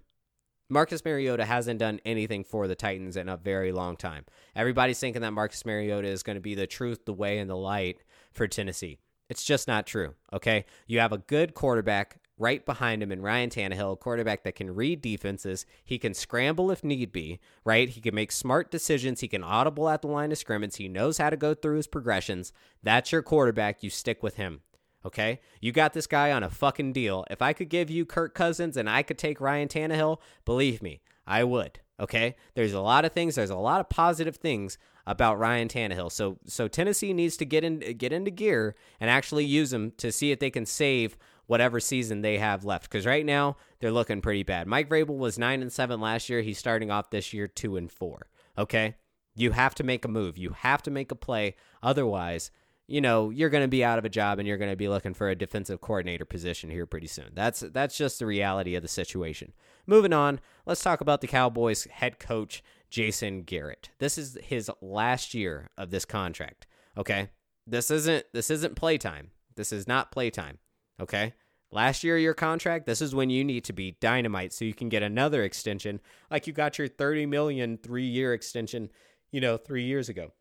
Marcus 0.70 1.06
Mariota 1.06 1.46
hasn't 1.46 1.80
done 1.80 2.00
anything 2.06 2.44
for 2.44 2.68
the 2.68 2.76
Titans 2.76 3.18
in 3.18 3.30
a 3.30 3.38
very 3.38 3.72
long 3.72 3.96
time. 3.96 4.26
Everybody's 4.56 5.00
thinking 5.00 5.22
that 5.22 5.32
Marcus 5.32 5.66
Mariota 5.66 6.08
is 6.08 6.24
going 6.24 6.38
to 6.38 6.42
be 6.42 6.56
the 6.56 6.68
truth, 6.68 7.06
the 7.06 7.14
way, 7.14 7.38
and 7.38 7.50
the 7.50 7.56
light 7.56 8.00
for 8.34 8.48
Tennessee. 8.48 8.98
It's 9.30 9.44
just 9.44 9.68
not 9.68 9.88
true. 9.88 10.16
Okay. 10.34 10.66
You 10.88 11.00
have 11.00 11.12
a 11.12 11.18
good 11.18 11.54
quarterback 11.54 12.20
right 12.38 12.66
behind 12.66 13.02
him 13.02 13.12
in 13.12 13.22
Ryan 13.22 13.50
Tannehill, 13.50 13.94
a 13.94 13.96
quarterback 13.96 14.44
that 14.44 14.56
can 14.56 14.76
read 14.76 15.02
defenses. 15.02 15.66
He 15.84 15.98
can 15.98 16.14
scramble 16.14 16.70
if 16.70 16.84
need 16.84 17.12
be, 17.12 17.40
right? 17.64 17.88
He 17.88 18.02
can 18.02 18.14
make 18.14 18.32
smart 18.32 18.72
decisions. 18.72 19.22
He 19.22 19.28
can 19.28 19.44
audible 19.44 19.88
at 19.88 20.02
the 20.02 20.08
line 20.08 20.32
of 20.32 20.38
scrimmage. 20.38 20.76
He 20.76 20.90
knows 20.90 21.18
how 21.18 21.30
to 21.30 21.38
go 21.38 21.54
through 21.54 21.78
his 21.78 21.88
progressions. 21.88 22.52
That's 22.84 23.12
your 23.12 23.22
quarterback. 23.22 23.84
You 23.84 23.90
stick 23.90 24.22
with 24.22 24.36
him. 24.36 24.62
Okay? 25.06 25.40
You 25.62 25.72
got 25.72 25.94
this 25.94 26.08
guy 26.08 26.32
on 26.32 26.44
a 26.44 26.50
fucking 26.50 26.94
deal. 26.94 27.26
If 27.30 27.42
I 27.42 27.54
could 27.54 27.70
give 27.70 27.90
you 27.90 28.06
Kirk 28.06 28.34
Cousins 28.34 28.76
and 28.76 28.90
I 28.90 29.04
could 29.04 29.18
take 29.18 29.40
Ryan 29.40 29.68
Tannehill, 29.68 30.18
believe 30.46 30.82
me, 30.82 31.02
I 31.28 31.44
would. 31.44 31.80
Okay? 32.00 32.36
There's 32.56 32.74
a 32.74 32.82
lot 32.82 33.06
of 33.06 33.12
things, 33.12 33.36
there's 33.36 33.50
a 33.50 33.56
lot 33.56 33.80
of 33.80 33.90
positive 33.90 34.38
things 34.38 34.78
about 35.08 35.40
Ryan 35.40 35.68
Tannehill. 35.68 36.12
So 36.12 36.40
so 36.46 36.68
Tennessee 36.68 37.14
needs 37.14 37.38
to 37.38 37.46
get 37.46 37.64
in 37.64 37.80
get 37.98 38.12
into 38.12 38.32
gear 38.32 38.76
and 39.00 39.10
actually 39.10 39.46
use 39.46 39.70
them 39.70 39.92
to 39.98 40.12
see 40.12 40.32
if 40.32 40.40
they 40.40 40.50
can 40.50 40.66
save 40.66 41.18
whatever 41.48 41.80
season 41.80 42.22
they 42.22 42.38
have 42.38 42.66
left. 42.66 42.90
Because 42.90 43.06
right 43.06 43.26
now 43.26 43.58
they're 43.80 43.92
looking 43.92 44.22
pretty 44.22 44.44
bad. 44.44 44.68
Mike 44.68 44.90
Vrabel 44.90 45.18
was 45.18 45.38
nine 45.38 45.62
and 45.62 45.72
seven 45.72 46.02
last 46.02 46.30
year. 46.30 46.42
He's 46.42 46.58
starting 46.58 46.92
off 46.92 47.12
this 47.12 47.34
year 47.34 47.48
two 47.48 47.78
and 47.78 47.92
four. 47.92 48.28
Okay, 48.58 48.96
you 49.36 49.52
have 49.52 49.76
to 49.76 49.84
make 49.84 50.06
a 50.06 50.10
move. 50.10 50.38
You 50.38 50.52
have 50.52 50.82
to 50.84 50.92
make 50.92 51.12
a 51.12 51.16
play. 51.16 51.56
Otherwise, 51.84 52.52
you 52.88 53.02
know 53.02 53.30
you're 53.30 53.50
going 53.50 53.64
to 53.64 53.68
be 53.68 53.84
out 53.84 53.98
of 53.98 54.06
a 54.06 54.10
job 54.10 54.40
and 54.40 54.48
you're 54.48 54.58
going 54.58 54.72
to 54.72 54.78
be 54.78 54.88
looking 54.88 55.14
for 55.14 55.30
a 55.30 55.36
defensive 55.36 55.82
coordinator 55.82 56.26
position 56.26 56.70
here 56.70 56.86
pretty 56.86 57.08
soon. 57.08 57.30
That's 57.34 57.60
that's 57.60 57.98
just 57.98 58.20
the 58.20 58.26
reality 58.26 58.76
of 58.76 58.82
the 58.82 58.88
situation. 58.88 59.54
Moving 59.88 60.14
on, 60.14 60.40
let's 60.66 60.84
talk 60.84 61.02
about 61.02 61.22
the 61.22 61.28
Cowboys 61.28 61.86
head 61.86 62.20
coach 62.20 62.64
Jason 62.90 63.44
Garrett. 63.44 63.90
This 64.00 64.18
is 64.18 64.38
his 64.44 64.70
last 64.82 65.34
year 65.34 65.70
of 65.78 65.92
this 65.92 66.06
contract. 66.06 66.68
Okay, 66.98 67.30
this 67.68 67.92
isn't 67.92 68.26
this 68.34 68.50
isn't 68.50 68.76
playtime. 68.76 69.32
This 69.56 69.72
is 69.72 69.88
not 69.88 70.12
playtime. 70.12 70.60
Okay. 71.00 71.34
Last 71.72 72.06
year, 72.06 72.16
of 72.16 72.22
your 72.22 72.34
contract, 72.34 72.86
this 72.86 73.02
is 73.02 73.14
when 73.14 73.30
you 73.30 73.44
need 73.44 73.66
to 73.66 73.74
be 73.74 73.98
dynamite 74.00 74.54
so 74.54 74.64
you 74.64 74.74
can 74.74 74.88
get 74.88 75.04
another 75.04 75.44
extension, 75.44 76.00
like 76.32 76.48
you 76.48 76.54
got 76.54 76.78
your 76.78 76.88
30 76.88 77.26
million 77.26 77.78
three 77.78 78.06
year 78.06 78.34
extension, 78.34 78.92
you 79.32 79.42
know, 79.42 79.58
three 79.58 79.84
years 79.84 80.08
ago, 80.08 80.32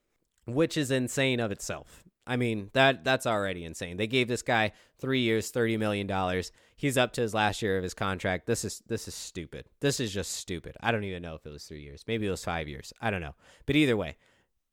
which 0.47 0.77
is 0.77 0.93
insane 0.93 1.41
of 1.41 1.51
itself. 1.51 2.04
I 2.27 2.37
mean, 2.37 2.71
that 2.73 3.05
that's 3.05 3.27
already 3.27 3.65
insane. 3.65 3.97
They 3.97 4.07
gave 4.07 4.29
this 4.29 4.43
guy 4.43 4.73
three 4.99 5.21
years, 5.21 5.51
thirty 5.51 5.77
million 5.77 6.07
dollars. 6.07 6.53
He's 6.77 6.99
up 6.99 7.13
to 7.15 7.21
his 7.21 7.35
last 7.35 7.63
year 7.63 7.77
of 7.77 7.83
his 7.83 7.95
contract. 7.95 8.47
This 8.47 8.65
is 8.65 8.83
this 8.87 9.07
is 9.07 9.15
stupid. 9.15 9.67
This 9.81 10.01
is 10.01 10.13
just 10.13 10.33
stupid. 10.33 10.77
I 10.81 10.91
don't 10.91 11.05
even 11.05 11.23
know 11.23 11.35
if 11.35 11.47
it 11.47 11.53
was 11.53 11.65
three 11.65 11.83
years. 11.83 12.05
Maybe 12.07 12.27
it 12.27 12.31
was 12.31 12.45
five 12.45 12.69
years. 12.69 12.93
I 13.01 13.11
don't 13.11 13.21
know. 13.21 13.35
But 13.67 13.77
either 13.77 13.97
way, 13.97 14.17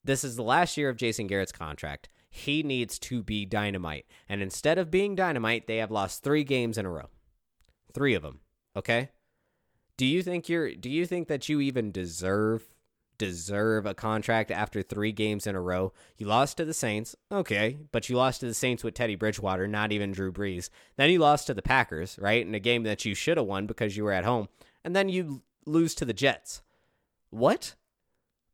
this 0.04 0.24
is 0.24 0.36
the 0.36 0.44
last 0.44 0.78
year 0.78 0.90
of 0.90 0.98
Jason 0.98 1.28
Garrett's 1.28 1.52
contract. 1.52 2.10
He 2.30 2.64
needs 2.64 2.98
to 3.00 3.22
be 3.22 3.46
dynamite. 3.46 4.06
And 4.30 4.42
instead 4.42 4.78
of 4.78 4.90
being 4.90 5.16
dynamite, 5.16 5.68
they 5.68 5.78
have 5.78 5.92
lost 5.92 6.24
three 6.24 6.46
games 6.46 6.78
in 6.78 6.86
a 6.86 6.90
row. 6.90 7.10
Three 7.94 8.14
of 8.14 8.24
them. 8.24 8.40
Okay? 8.76 9.10
Do 9.98 10.06
you 10.06 10.24
think 10.24 10.48
you're 10.48 10.74
do 10.74 10.90
you 10.90 11.06
think 11.06 11.28
that 11.28 11.50
you 11.50 11.60
even 11.60 11.92
deserve 11.92 12.74
deserve 13.26 13.86
a 13.86 13.94
contract 13.94 14.50
after 14.50 14.82
three 14.82 15.12
games 15.12 15.46
in 15.46 15.56
a 15.56 15.62
row? 15.62 15.94
You 16.18 16.26
lost 16.26 16.58
to 16.58 16.66
the 16.66 16.74
Saints, 16.74 17.16
okay, 17.32 17.78
but 17.92 18.10
you 18.10 18.18
lost 18.18 18.40
to 18.40 18.48
the 18.48 18.54
Saints 18.54 18.84
with 18.84 18.96
Teddy 18.96 19.16
Bridgewater, 19.16 19.68
not 19.68 19.92
even 19.92 20.12
Drew 20.12 20.32
Brees. 20.32 20.70
Then 20.98 21.12
you 21.12 21.20
lost 21.20 21.48
to 21.48 21.54
the 21.54 21.62
Packers, 21.62 22.18
right? 22.20 22.46
In 22.46 22.56
a 22.56 22.60
game 22.60 22.84
that 22.84 23.06
you 23.06 23.14
should 23.14 23.38
have 23.38 23.46
won 23.46 23.68
because 23.68 23.96
you 23.96 24.04
were 24.04 24.12
at 24.12 24.26
home. 24.26 24.50
And 24.84 24.96
then 24.96 25.08
you 25.08 25.44
lose 25.68 25.94
to 25.96 26.06
the 26.06 26.14
Jets. 26.14 26.64
What? 27.30 27.76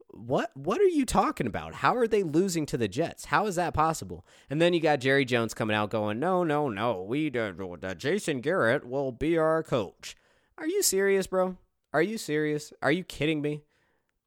what 0.10 0.52
what 0.56 0.82
are 0.82 0.86
you 0.86 1.06
talking 1.06 1.48
about? 1.48 1.76
How 1.76 1.96
are 1.96 2.08
they 2.08 2.24
losing 2.24 2.66
to 2.68 2.78
the 2.78 2.88
Jets? 2.88 3.26
How 3.26 3.46
is 3.46 3.56
that 3.56 3.74
possible? 3.74 4.26
And 4.50 4.62
then 4.62 4.74
you 4.74 4.80
got 4.80 5.00
Jerry 5.00 5.26
Jones 5.26 5.54
coming 5.54 5.76
out 5.76 5.90
going, 5.90 6.20
"No, 6.20 6.44
no, 6.44 6.70
no. 6.70 7.04
We 7.04 7.32
uh, 7.38 7.94
Jason 7.94 8.42
Garrett 8.42 8.86
will 8.86 9.12
be 9.12 9.38
our 9.38 9.64
coach." 9.64 10.16
Are 10.58 10.68
you 10.68 10.82
serious, 10.82 11.28
bro? 11.28 11.58
Are 11.94 12.02
you 12.02 12.18
serious? 12.18 12.74
Are 12.82 12.92
you 12.92 13.04
kidding 13.04 13.42
me? 13.42 13.64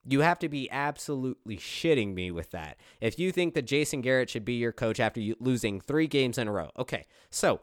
You 0.04 0.20
have 0.20 0.38
to 0.40 0.48
be 0.48 0.70
absolutely 0.70 1.56
shitting 1.56 2.14
me 2.14 2.30
with 2.30 2.50
that. 2.52 2.78
If 3.00 3.18
you 3.18 3.32
think 3.32 3.54
that 3.54 3.62
Jason 3.62 4.00
Garrett 4.00 4.30
should 4.30 4.44
be 4.44 4.54
your 4.54 4.72
coach 4.72 4.98
after 4.98 5.20
you 5.20 5.36
losing 5.38 5.80
3 5.80 6.06
games 6.06 6.38
in 6.38 6.48
a 6.48 6.52
row. 6.52 6.70
Okay. 6.78 7.06
So, 7.30 7.60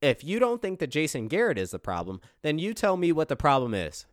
if 0.00 0.22
you 0.22 0.38
don't 0.38 0.60
think 0.60 0.80
that 0.80 0.88
Jason 0.88 1.28
Garrett 1.28 1.58
is 1.58 1.70
the 1.70 1.78
problem, 1.78 2.20
then 2.42 2.58
you 2.58 2.74
tell 2.74 2.96
me 2.96 3.12
what 3.12 3.28
the 3.28 3.36
problem 3.36 3.74
is. 3.74 4.06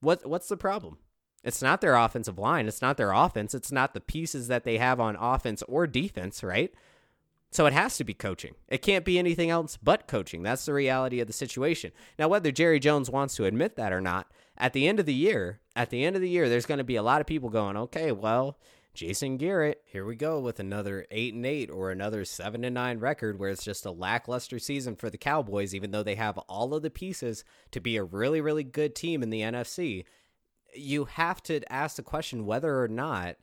What 0.00 0.26
what's 0.26 0.48
the 0.48 0.56
problem? 0.56 0.98
It's 1.44 1.62
not 1.62 1.80
their 1.80 1.94
offensive 1.94 2.38
line. 2.38 2.66
It's 2.66 2.82
not 2.82 2.96
their 2.96 3.12
offense. 3.12 3.54
It's 3.54 3.72
not 3.72 3.94
the 3.94 4.00
pieces 4.00 4.48
that 4.48 4.64
they 4.64 4.78
have 4.78 5.00
on 5.00 5.16
offense 5.16 5.62
or 5.68 5.86
defense, 5.86 6.42
right? 6.42 6.72
So 7.50 7.66
it 7.66 7.72
has 7.72 7.96
to 7.96 8.04
be 8.04 8.14
coaching. 8.14 8.54
It 8.68 8.82
can't 8.82 9.04
be 9.04 9.18
anything 9.18 9.48
else 9.50 9.78
but 9.82 10.06
coaching. 10.06 10.42
That's 10.42 10.66
the 10.66 10.74
reality 10.74 11.20
of 11.20 11.26
the 11.26 11.32
situation. 11.32 11.92
Now, 12.18 12.28
whether 12.28 12.52
Jerry 12.52 12.78
Jones 12.78 13.10
wants 13.10 13.36
to 13.36 13.46
admit 13.46 13.76
that 13.76 13.92
or 13.92 14.00
not, 14.00 14.30
at 14.58 14.74
the 14.74 14.86
end 14.86 15.00
of 15.00 15.06
the 15.06 15.14
year, 15.14 15.60
at 15.74 15.90
the 15.90 16.04
end 16.04 16.14
of 16.14 16.22
the 16.22 16.28
year, 16.28 16.48
there's 16.48 16.66
going 16.66 16.78
to 16.78 16.84
be 16.84 16.96
a 16.96 17.02
lot 17.02 17.20
of 17.20 17.26
people 17.26 17.48
going, 17.48 17.76
okay, 17.76 18.12
well, 18.12 18.58
Jason 18.92 19.36
Garrett, 19.36 19.82
here 19.86 20.04
we 20.04 20.16
go 20.16 20.40
with 20.40 20.60
another 20.60 21.06
eight 21.10 21.32
and 21.32 21.46
eight 21.46 21.70
or 21.70 21.90
another 21.90 22.24
seven 22.24 22.64
and 22.64 22.74
nine 22.74 22.98
record 22.98 23.38
where 23.38 23.50
it's 23.50 23.64
just 23.64 23.86
a 23.86 23.90
lackluster 23.90 24.58
season 24.58 24.96
for 24.96 25.08
the 25.08 25.16
Cowboys, 25.16 25.74
even 25.74 25.90
though 25.90 26.02
they 26.02 26.16
have 26.16 26.36
all 26.48 26.74
of 26.74 26.82
the 26.82 26.90
pieces 26.90 27.44
to 27.70 27.80
be 27.80 27.96
a 27.96 28.04
really, 28.04 28.40
really 28.40 28.64
good 28.64 28.94
team 28.94 29.22
in 29.22 29.30
the 29.30 29.40
NFC 29.40 30.04
you 30.74 31.06
have 31.06 31.42
to 31.44 31.60
ask 31.72 31.96
the 31.96 32.02
question 32.02 32.46
whether 32.46 32.82
or 32.82 32.88
not 32.88 33.36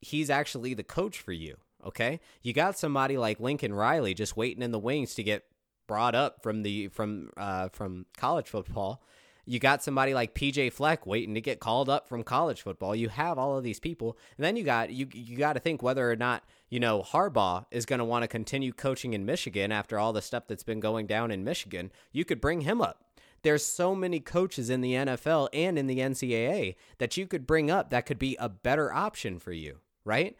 he's 0.00 0.30
actually 0.30 0.74
the 0.74 0.84
coach 0.84 1.18
for 1.18 1.32
you. 1.32 1.56
Okay, 1.84 2.20
you 2.42 2.52
got 2.52 2.78
somebody 2.78 3.16
like 3.16 3.38
Lincoln 3.38 3.72
Riley 3.72 4.12
just 4.12 4.36
waiting 4.36 4.62
in 4.62 4.72
the 4.72 4.78
wings 4.78 5.14
to 5.14 5.22
get 5.22 5.44
brought 5.86 6.14
up 6.14 6.42
from 6.42 6.62
the 6.62 6.88
from 6.88 7.30
uh, 7.36 7.68
from 7.70 8.06
college 8.16 8.48
football. 8.48 9.02
You 9.44 9.58
got 9.58 9.82
somebody 9.82 10.12
like 10.12 10.34
PJ 10.34 10.74
Fleck 10.74 11.06
waiting 11.06 11.34
to 11.34 11.40
get 11.40 11.58
called 11.58 11.88
up 11.88 12.06
from 12.06 12.22
college 12.22 12.60
football. 12.60 12.94
You 12.94 13.08
have 13.08 13.38
all 13.38 13.56
of 13.56 13.64
these 13.64 13.80
people, 13.80 14.18
and 14.36 14.44
then 14.44 14.56
you 14.56 14.62
got 14.62 14.90
you 14.90 15.08
you 15.12 15.38
got 15.38 15.54
to 15.54 15.60
think 15.60 15.82
whether 15.82 16.10
or 16.10 16.16
not 16.16 16.44
you 16.68 16.78
know 16.78 17.02
Harbaugh 17.02 17.64
is 17.70 17.86
going 17.86 17.98
to 17.98 18.04
want 18.04 18.24
to 18.24 18.28
continue 18.28 18.72
coaching 18.72 19.14
in 19.14 19.24
Michigan 19.24 19.72
after 19.72 19.98
all 19.98 20.12
the 20.12 20.20
stuff 20.20 20.46
that's 20.46 20.64
been 20.64 20.80
going 20.80 21.06
down 21.06 21.30
in 21.30 21.44
Michigan. 21.44 21.90
You 22.12 22.24
could 22.24 22.40
bring 22.40 22.60
him 22.60 22.82
up. 22.82 23.04
There's 23.42 23.64
so 23.64 23.94
many 23.94 24.20
coaches 24.20 24.68
in 24.68 24.80
the 24.80 24.94
NFL 24.94 25.48
and 25.52 25.78
in 25.78 25.86
the 25.86 26.00
NCAA 26.00 26.74
that 26.98 27.16
you 27.16 27.26
could 27.26 27.46
bring 27.46 27.70
up 27.70 27.90
that 27.90 28.04
could 28.04 28.18
be 28.18 28.36
a 28.38 28.48
better 28.48 28.92
option 28.92 29.38
for 29.38 29.52
you, 29.52 29.78
right? 30.04 30.36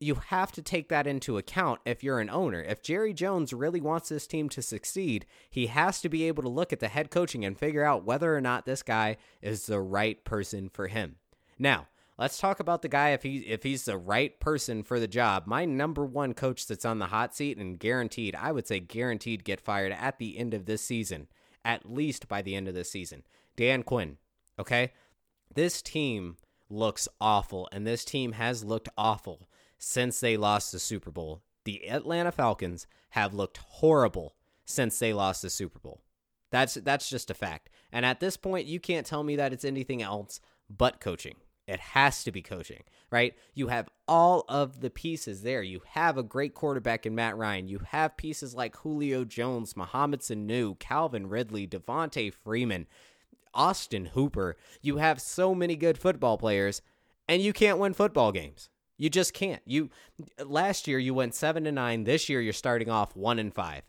You 0.00 0.14
have 0.14 0.50
to 0.52 0.62
take 0.62 0.88
that 0.88 1.06
into 1.06 1.36
account 1.36 1.80
if 1.84 2.02
you're 2.02 2.20
an 2.20 2.30
owner. 2.30 2.62
If 2.62 2.82
Jerry 2.82 3.12
Jones 3.12 3.52
really 3.52 3.80
wants 3.80 4.08
this 4.08 4.26
team 4.26 4.48
to 4.48 4.62
succeed, 4.62 5.26
he 5.50 5.66
has 5.66 6.00
to 6.00 6.08
be 6.08 6.26
able 6.26 6.42
to 6.42 6.48
look 6.48 6.72
at 6.72 6.80
the 6.80 6.88
head 6.88 7.10
coaching 7.10 7.44
and 7.44 7.58
figure 7.58 7.84
out 7.84 8.04
whether 8.04 8.34
or 8.34 8.40
not 8.40 8.64
this 8.64 8.82
guy 8.82 9.18
is 9.42 9.66
the 9.66 9.80
right 9.80 10.24
person 10.24 10.70
for 10.70 10.88
him. 10.88 11.16
Now, 11.58 11.88
let's 12.18 12.38
talk 12.38 12.60
about 12.60 12.80
the 12.80 12.88
guy 12.88 13.10
if 13.10 13.22
he 13.22 13.38
if 13.40 13.62
he's 13.62 13.84
the 13.84 13.98
right 13.98 14.40
person 14.40 14.82
for 14.82 14.98
the 14.98 15.06
job. 15.06 15.46
My 15.46 15.66
number 15.66 16.06
one 16.06 16.32
coach 16.32 16.66
that's 16.66 16.86
on 16.86 16.98
the 16.98 17.06
hot 17.06 17.36
seat 17.36 17.58
and 17.58 17.78
guaranteed, 17.78 18.34
I 18.34 18.52
would 18.52 18.66
say 18.66 18.80
guaranteed 18.80 19.44
get 19.44 19.60
fired 19.60 19.92
at 19.92 20.18
the 20.18 20.38
end 20.38 20.54
of 20.54 20.64
this 20.64 20.82
season, 20.82 21.28
at 21.62 21.90
least 21.90 22.26
by 22.26 22.40
the 22.40 22.54
end 22.54 22.68
of 22.68 22.74
this 22.74 22.90
season. 22.90 23.22
Dan 23.54 23.82
Quinn, 23.82 24.16
okay? 24.58 24.92
This 25.54 25.82
team 25.82 26.36
looks 26.70 27.06
awful 27.20 27.68
and 27.72 27.86
this 27.86 28.04
team 28.04 28.32
has 28.32 28.64
looked 28.64 28.88
awful 28.96 29.48
since 29.80 30.20
they 30.20 30.36
lost 30.36 30.70
the 30.70 30.78
Super 30.78 31.10
Bowl. 31.10 31.42
The 31.64 31.88
Atlanta 31.88 32.30
Falcons 32.30 32.86
have 33.10 33.34
looked 33.34 33.56
horrible 33.56 34.36
since 34.64 34.98
they 34.98 35.12
lost 35.12 35.42
the 35.42 35.50
Super 35.50 35.80
Bowl. 35.80 36.02
That's 36.50 36.74
that's 36.74 37.08
just 37.08 37.30
a 37.30 37.34
fact. 37.34 37.70
And 37.90 38.06
at 38.06 38.20
this 38.20 38.36
point, 38.36 38.66
you 38.66 38.78
can't 38.78 39.06
tell 39.06 39.24
me 39.24 39.36
that 39.36 39.52
it's 39.52 39.64
anything 39.64 40.02
else 40.02 40.40
but 40.68 41.00
coaching. 41.00 41.36
It 41.66 41.80
has 41.80 42.24
to 42.24 42.32
be 42.32 42.42
coaching, 42.42 42.82
right? 43.10 43.34
You 43.54 43.68
have 43.68 43.88
all 44.08 44.44
of 44.48 44.80
the 44.80 44.90
pieces 44.90 45.42
there. 45.42 45.62
You 45.62 45.82
have 45.90 46.18
a 46.18 46.22
great 46.22 46.52
quarterback 46.52 47.06
in 47.06 47.14
Matt 47.14 47.36
Ryan. 47.36 47.68
You 47.68 47.80
have 47.90 48.16
pieces 48.16 48.54
like 48.54 48.76
Julio 48.76 49.24
Jones, 49.24 49.76
Mohamed 49.76 50.20
Sanu, 50.20 50.78
Calvin 50.78 51.28
Ridley, 51.28 51.68
Devonta 51.68 52.34
Freeman, 52.34 52.86
Austin 53.54 54.06
Hooper. 54.06 54.56
You 54.82 54.96
have 54.96 55.20
so 55.20 55.54
many 55.54 55.76
good 55.76 55.96
football 55.96 56.36
players, 56.38 56.82
and 57.28 57.40
you 57.40 57.52
can't 57.52 57.78
win 57.78 57.94
football 57.94 58.32
games. 58.32 58.68
You 59.00 59.08
just 59.08 59.32
can't. 59.32 59.62
You 59.64 59.88
last 60.44 60.86
year 60.86 60.98
you 60.98 61.14
went 61.14 61.34
7 61.34 61.64
to 61.64 61.72
9, 61.72 62.04
this 62.04 62.28
year 62.28 62.42
you're 62.42 62.52
starting 62.52 62.90
off 62.90 63.16
1 63.16 63.38
and 63.38 63.52
5. 63.52 63.82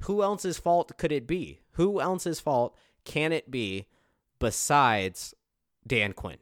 Who 0.00 0.20
else's 0.20 0.58
fault 0.58 0.98
could 0.98 1.12
it 1.12 1.28
be? 1.28 1.60
Who 1.74 2.00
else's 2.00 2.40
fault 2.40 2.76
can 3.04 3.32
it 3.32 3.52
be 3.52 3.86
besides 4.40 5.32
Dan 5.86 6.12
Quinn? 6.12 6.38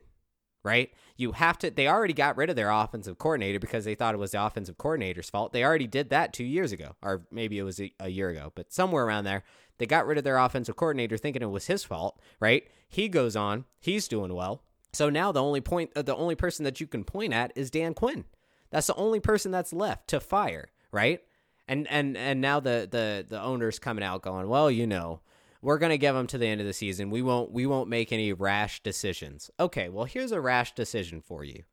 Right? 0.65 0.95
You 1.19 1.33
have 1.33 1.59
to 1.59 1.71
they 1.71 1.89
already 1.89 2.15
got 2.15 2.39
rid 2.39 2.49
of 2.49 2.57
their 2.57 2.71
offensive 2.71 3.19
coordinator 3.19 3.61
because 3.61 3.85
they 3.85 3.95
thought 3.95 4.15
it 4.15 4.19
was 4.19 4.31
the 4.31 4.43
offensive 4.43 4.79
coordinator's 4.79 5.29
fault. 5.29 5.53
They 5.53 5.63
already 5.63 5.87
did 5.87 6.09
that 6.09 6.33
2 6.33 6.43
years 6.43 6.73
ago 6.73 6.97
or 7.03 7.27
maybe 7.31 7.59
it 7.59 7.65
was 7.65 7.79
a, 7.79 7.93
a 8.01 8.09
year 8.09 8.31
ago, 8.31 8.51
but 8.55 8.73
somewhere 8.73 9.05
around 9.05 9.25
there. 9.25 9.45
They 9.77 9.85
got 9.85 10.07
rid 10.07 10.17
of 10.17 10.25
their 10.25 10.39
offensive 10.39 10.77
coordinator 10.77 11.19
thinking 11.19 11.43
it 11.43 11.51
was 11.51 11.67
his 11.67 11.85
fault, 11.85 12.19
right? 12.41 12.67
He 12.89 13.11
goes 13.11 13.37
on, 13.37 13.67
he's 13.79 14.09
doing 14.09 14.33
well 14.35 14.63
so 14.93 15.11
now 15.11 15.33
the 15.33 15.43
only 15.43 15.61
point, 15.61 15.91
uh, 15.97 16.03
the 16.03 16.17
only 16.17 16.35
person 16.35 16.65
that 16.65 16.81
you 16.81 16.87
can 16.87 17.05
point 17.05 17.33
at 17.33 17.53
is 17.55 17.71
Dan 17.71 17.95
Quinn. 17.95 18.25
That's 18.71 18.87
the 18.87 18.95
only 18.95 19.21
person 19.21 19.51
that's 19.51 19.73
left 19.73 20.09
to 20.09 20.21
fire, 20.21 20.69
right? 20.91 21.21
And 21.69 21.87
and 21.89 22.17
and 22.17 22.41
now 22.41 22.61
the 22.61 22.89
the 22.91 23.25
the 23.29 23.43
owner's 23.43 23.79
coming 23.79 24.05
out 24.05 24.23
going, 24.23 24.49
well, 24.49 24.71
you 24.71 24.87
know, 24.87 25.21
we're 25.63 25.79
gonna 25.79 25.99
give 25.99 26.15
him 26.15 26.27
to 26.29 26.39
the 26.39 26.47
end 26.47 26.61
of 26.61 26.67
the 26.67 26.73
season. 26.73 27.11
We 27.11 27.23
won't 27.23 27.53
we 27.53 27.67
won't 27.67 27.89
make 27.89 28.13
any 28.13 28.33
rash 28.33 28.83
decisions. 28.83 29.51
Okay, 29.59 29.89
well 29.89 30.05
here's 30.05 30.33
a 30.33 30.41
rash 30.41 30.75
decision 30.75 31.21
for 31.21 31.45
you. 31.45 31.65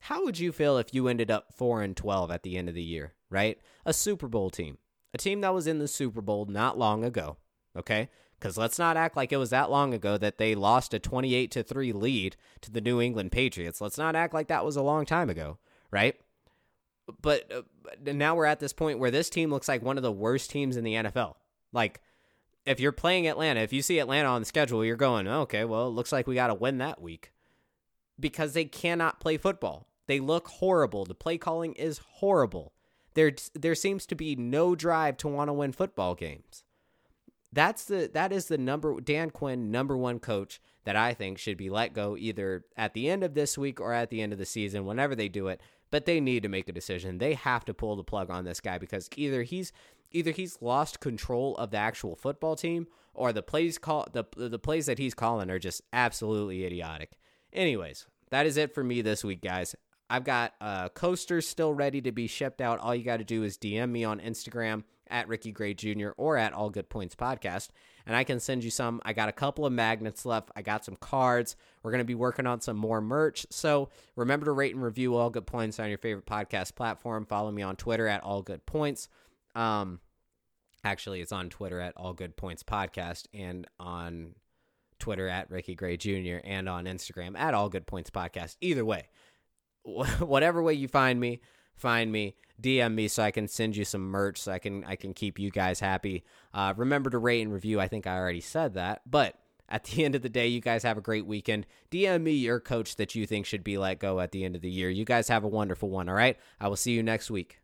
How 0.00 0.24
would 0.24 0.38
you 0.38 0.52
feel 0.52 0.78
if 0.78 0.92
you 0.92 1.08
ended 1.08 1.30
up 1.30 1.52
four 1.54 1.82
and 1.82 1.96
twelve 1.96 2.30
at 2.30 2.42
the 2.42 2.56
end 2.56 2.68
of 2.68 2.74
the 2.74 2.82
year, 2.82 3.14
right? 3.30 3.58
A 3.84 3.92
Super 3.92 4.28
Bowl 4.28 4.50
team, 4.50 4.78
a 5.14 5.18
team 5.18 5.40
that 5.42 5.54
was 5.54 5.66
in 5.66 5.78
the 5.78 5.88
Super 5.88 6.20
Bowl 6.20 6.46
not 6.46 6.78
long 6.78 7.04
ago. 7.04 7.36
Okay, 7.76 8.10
because 8.42 8.58
let's 8.58 8.78
not 8.78 8.96
act 8.96 9.16
like 9.16 9.30
it 9.30 9.36
was 9.36 9.50
that 9.50 9.70
long 9.70 9.94
ago 9.94 10.18
that 10.18 10.36
they 10.36 10.56
lost 10.56 10.92
a 10.92 10.98
28 10.98 11.48
to 11.52 11.62
3 11.62 11.92
lead 11.92 12.36
to 12.60 12.72
the 12.72 12.80
New 12.80 13.00
England 13.00 13.30
Patriots. 13.30 13.80
Let's 13.80 13.96
not 13.96 14.16
act 14.16 14.34
like 14.34 14.48
that 14.48 14.64
was 14.64 14.74
a 14.74 14.82
long 14.82 15.06
time 15.06 15.30
ago, 15.30 15.58
right? 15.92 16.16
But 17.20 17.48
uh, 17.52 17.62
now 18.12 18.34
we're 18.34 18.46
at 18.46 18.58
this 18.58 18.72
point 18.72 18.98
where 18.98 19.12
this 19.12 19.30
team 19.30 19.50
looks 19.50 19.68
like 19.68 19.80
one 19.80 19.96
of 19.96 20.02
the 20.02 20.10
worst 20.10 20.50
teams 20.50 20.76
in 20.76 20.82
the 20.82 20.94
NFL. 20.94 21.36
Like, 21.72 22.00
if 22.66 22.80
you're 22.80 22.90
playing 22.90 23.28
Atlanta, 23.28 23.60
if 23.60 23.72
you 23.72 23.80
see 23.80 24.00
Atlanta 24.00 24.28
on 24.28 24.42
the 24.42 24.46
schedule, 24.46 24.84
you're 24.84 24.96
going, 24.96 25.28
okay, 25.28 25.64
well, 25.64 25.86
it 25.86 25.90
looks 25.90 26.10
like 26.10 26.26
we 26.26 26.34
got 26.34 26.48
to 26.48 26.54
win 26.54 26.78
that 26.78 27.00
week 27.00 27.32
because 28.18 28.54
they 28.54 28.64
cannot 28.64 29.20
play 29.20 29.36
football. 29.36 29.86
They 30.08 30.18
look 30.18 30.48
horrible. 30.48 31.04
The 31.04 31.14
play 31.14 31.38
calling 31.38 31.74
is 31.74 32.00
horrible. 32.14 32.72
There, 33.14 33.30
there 33.54 33.76
seems 33.76 34.04
to 34.06 34.16
be 34.16 34.34
no 34.34 34.74
drive 34.74 35.16
to 35.18 35.28
want 35.28 35.48
to 35.48 35.52
win 35.52 35.70
football 35.70 36.16
games 36.16 36.64
that's 37.52 37.84
the 37.84 38.10
that 38.14 38.32
is 38.32 38.46
the 38.46 38.58
number 38.58 39.00
Dan 39.00 39.30
Quinn 39.30 39.70
number 39.70 39.96
one 39.96 40.18
coach 40.18 40.60
that 40.84 40.96
I 40.96 41.14
think 41.14 41.38
should 41.38 41.56
be 41.56 41.70
let 41.70 41.92
go 41.92 42.16
either 42.16 42.64
at 42.76 42.94
the 42.94 43.08
end 43.08 43.22
of 43.22 43.34
this 43.34 43.56
week 43.56 43.80
or 43.80 43.92
at 43.92 44.10
the 44.10 44.20
end 44.20 44.32
of 44.32 44.38
the 44.38 44.46
season 44.46 44.84
whenever 44.84 45.14
they 45.14 45.28
do 45.28 45.48
it. 45.48 45.60
But 45.90 46.06
they 46.06 46.20
need 46.20 46.42
to 46.42 46.48
make 46.48 46.68
a 46.68 46.72
decision. 46.72 47.18
They 47.18 47.34
have 47.34 47.64
to 47.66 47.74
pull 47.74 47.96
the 47.96 48.04
plug 48.04 48.30
on 48.30 48.44
this 48.44 48.60
guy 48.60 48.78
because 48.78 49.08
either 49.16 49.42
he's 49.42 49.72
either 50.10 50.30
he's 50.30 50.60
lost 50.60 51.00
control 51.00 51.54
of 51.56 51.70
the 51.70 51.76
actual 51.76 52.16
football 52.16 52.56
team 52.56 52.86
or 53.14 53.32
the 53.32 53.42
plays 53.42 53.78
call 53.78 54.08
the 54.12 54.24
the 54.36 54.58
plays 54.58 54.86
that 54.86 54.98
he's 54.98 55.14
calling 55.14 55.50
are 55.50 55.58
just 55.58 55.82
absolutely 55.92 56.64
idiotic. 56.64 57.12
Anyways 57.52 58.06
that 58.30 58.46
is 58.46 58.56
it 58.56 58.74
for 58.74 58.82
me 58.82 59.02
this 59.02 59.22
week 59.22 59.42
guys. 59.42 59.76
I've 60.08 60.24
got 60.24 60.52
uh, 60.60 60.90
coasters 60.90 61.48
still 61.48 61.72
ready 61.72 62.02
to 62.02 62.12
be 62.12 62.26
shipped 62.26 62.60
out. 62.60 62.80
All 62.80 62.94
you 62.94 63.02
got 63.02 63.16
to 63.18 63.24
do 63.24 63.44
is 63.44 63.56
DM 63.56 63.90
me 63.90 64.04
on 64.04 64.20
Instagram 64.20 64.84
at 65.12 65.28
Ricky 65.28 65.52
Gray 65.52 65.74
Jr. 65.74 66.10
or 66.16 66.36
at 66.36 66.52
All 66.52 66.70
Good 66.70 66.88
Points 66.88 67.14
Podcast, 67.14 67.68
and 68.06 68.16
I 68.16 68.24
can 68.24 68.40
send 68.40 68.64
you 68.64 68.70
some. 68.70 69.00
I 69.04 69.12
got 69.12 69.28
a 69.28 69.32
couple 69.32 69.64
of 69.64 69.72
magnets 69.72 70.26
left. 70.26 70.50
I 70.56 70.62
got 70.62 70.84
some 70.84 70.96
cards. 70.96 71.54
We're 71.82 71.92
going 71.92 72.00
to 72.00 72.04
be 72.04 72.14
working 72.16 72.46
on 72.46 72.60
some 72.60 72.76
more 72.76 73.00
merch. 73.00 73.46
So 73.50 73.90
remember 74.16 74.46
to 74.46 74.52
rate 74.52 74.74
and 74.74 74.82
review 74.82 75.14
All 75.14 75.30
Good 75.30 75.46
Points 75.46 75.78
on 75.78 75.88
your 75.88 75.98
favorite 75.98 76.26
podcast 76.26 76.74
platform. 76.74 77.26
Follow 77.26 77.52
me 77.52 77.62
on 77.62 77.76
Twitter 77.76 78.08
at 78.08 78.24
All 78.24 78.42
Good 78.42 78.66
Points. 78.66 79.08
Um, 79.54 80.00
actually, 80.82 81.20
it's 81.20 81.32
on 81.32 81.50
Twitter 81.50 81.78
at 81.78 81.96
All 81.96 82.14
Good 82.14 82.36
Points 82.36 82.62
Podcast 82.62 83.26
and 83.34 83.66
on 83.78 84.34
Twitter 84.98 85.28
at 85.28 85.50
Ricky 85.50 85.74
Gray 85.74 85.96
Jr. 85.96 86.38
and 86.44 86.68
on 86.68 86.86
Instagram 86.86 87.36
at 87.38 87.54
All 87.54 87.68
Good 87.68 87.86
Points 87.86 88.10
Podcast. 88.10 88.56
Either 88.60 88.84
way, 88.84 89.08
whatever 89.84 90.62
way 90.62 90.74
you 90.74 90.88
find 90.88 91.20
me, 91.20 91.40
find 91.74 92.12
me, 92.12 92.36
DM 92.60 92.94
me 92.94 93.08
so 93.08 93.22
I 93.22 93.30
can 93.30 93.48
send 93.48 93.76
you 93.76 93.84
some 93.84 94.02
merch 94.02 94.40
so 94.40 94.52
I 94.52 94.58
can 94.58 94.84
I 94.84 94.96
can 94.96 95.14
keep 95.14 95.38
you 95.38 95.50
guys 95.50 95.80
happy. 95.80 96.24
Uh, 96.54 96.74
remember 96.76 97.10
to 97.10 97.18
rate 97.18 97.42
and 97.42 97.52
review. 97.52 97.80
I 97.80 97.88
think 97.88 98.06
I 98.06 98.16
already 98.16 98.40
said 98.40 98.74
that, 98.74 99.02
but 99.08 99.36
at 99.68 99.84
the 99.84 100.04
end 100.04 100.14
of 100.14 100.22
the 100.22 100.28
day, 100.28 100.46
you 100.46 100.60
guys 100.60 100.82
have 100.82 100.98
a 100.98 101.02
great 101.02 101.26
weekend. 101.26 101.66
DM 101.90 102.22
me 102.22 102.32
your 102.32 102.60
coach 102.60 102.96
that 102.96 103.14
you 103.14 103.26
think 103.26 103.46
should 103.46 103.64
be 103.64 103.78
let 103.78 103.98
go 103.98 104.20
at 104.20 104.32
the 104.32 104.44
end 104.44 104.54
of 104.54 104.62
the 104.62 104.70
year. 104.70 104.90
You 104.90 105.04
guys 105.04 105.28
have 105.28 105.44
a 105.44 105.48
wonderful 105.48 105.90
one. 105.90 106.08
All 106.08 106.14
right, 106.14 106.38
I 106.60 106.68
will 106.68 106.76
see 106.76 106.92
you 106.92 107.02
next 107.02 107.30
week. 107.30 107.61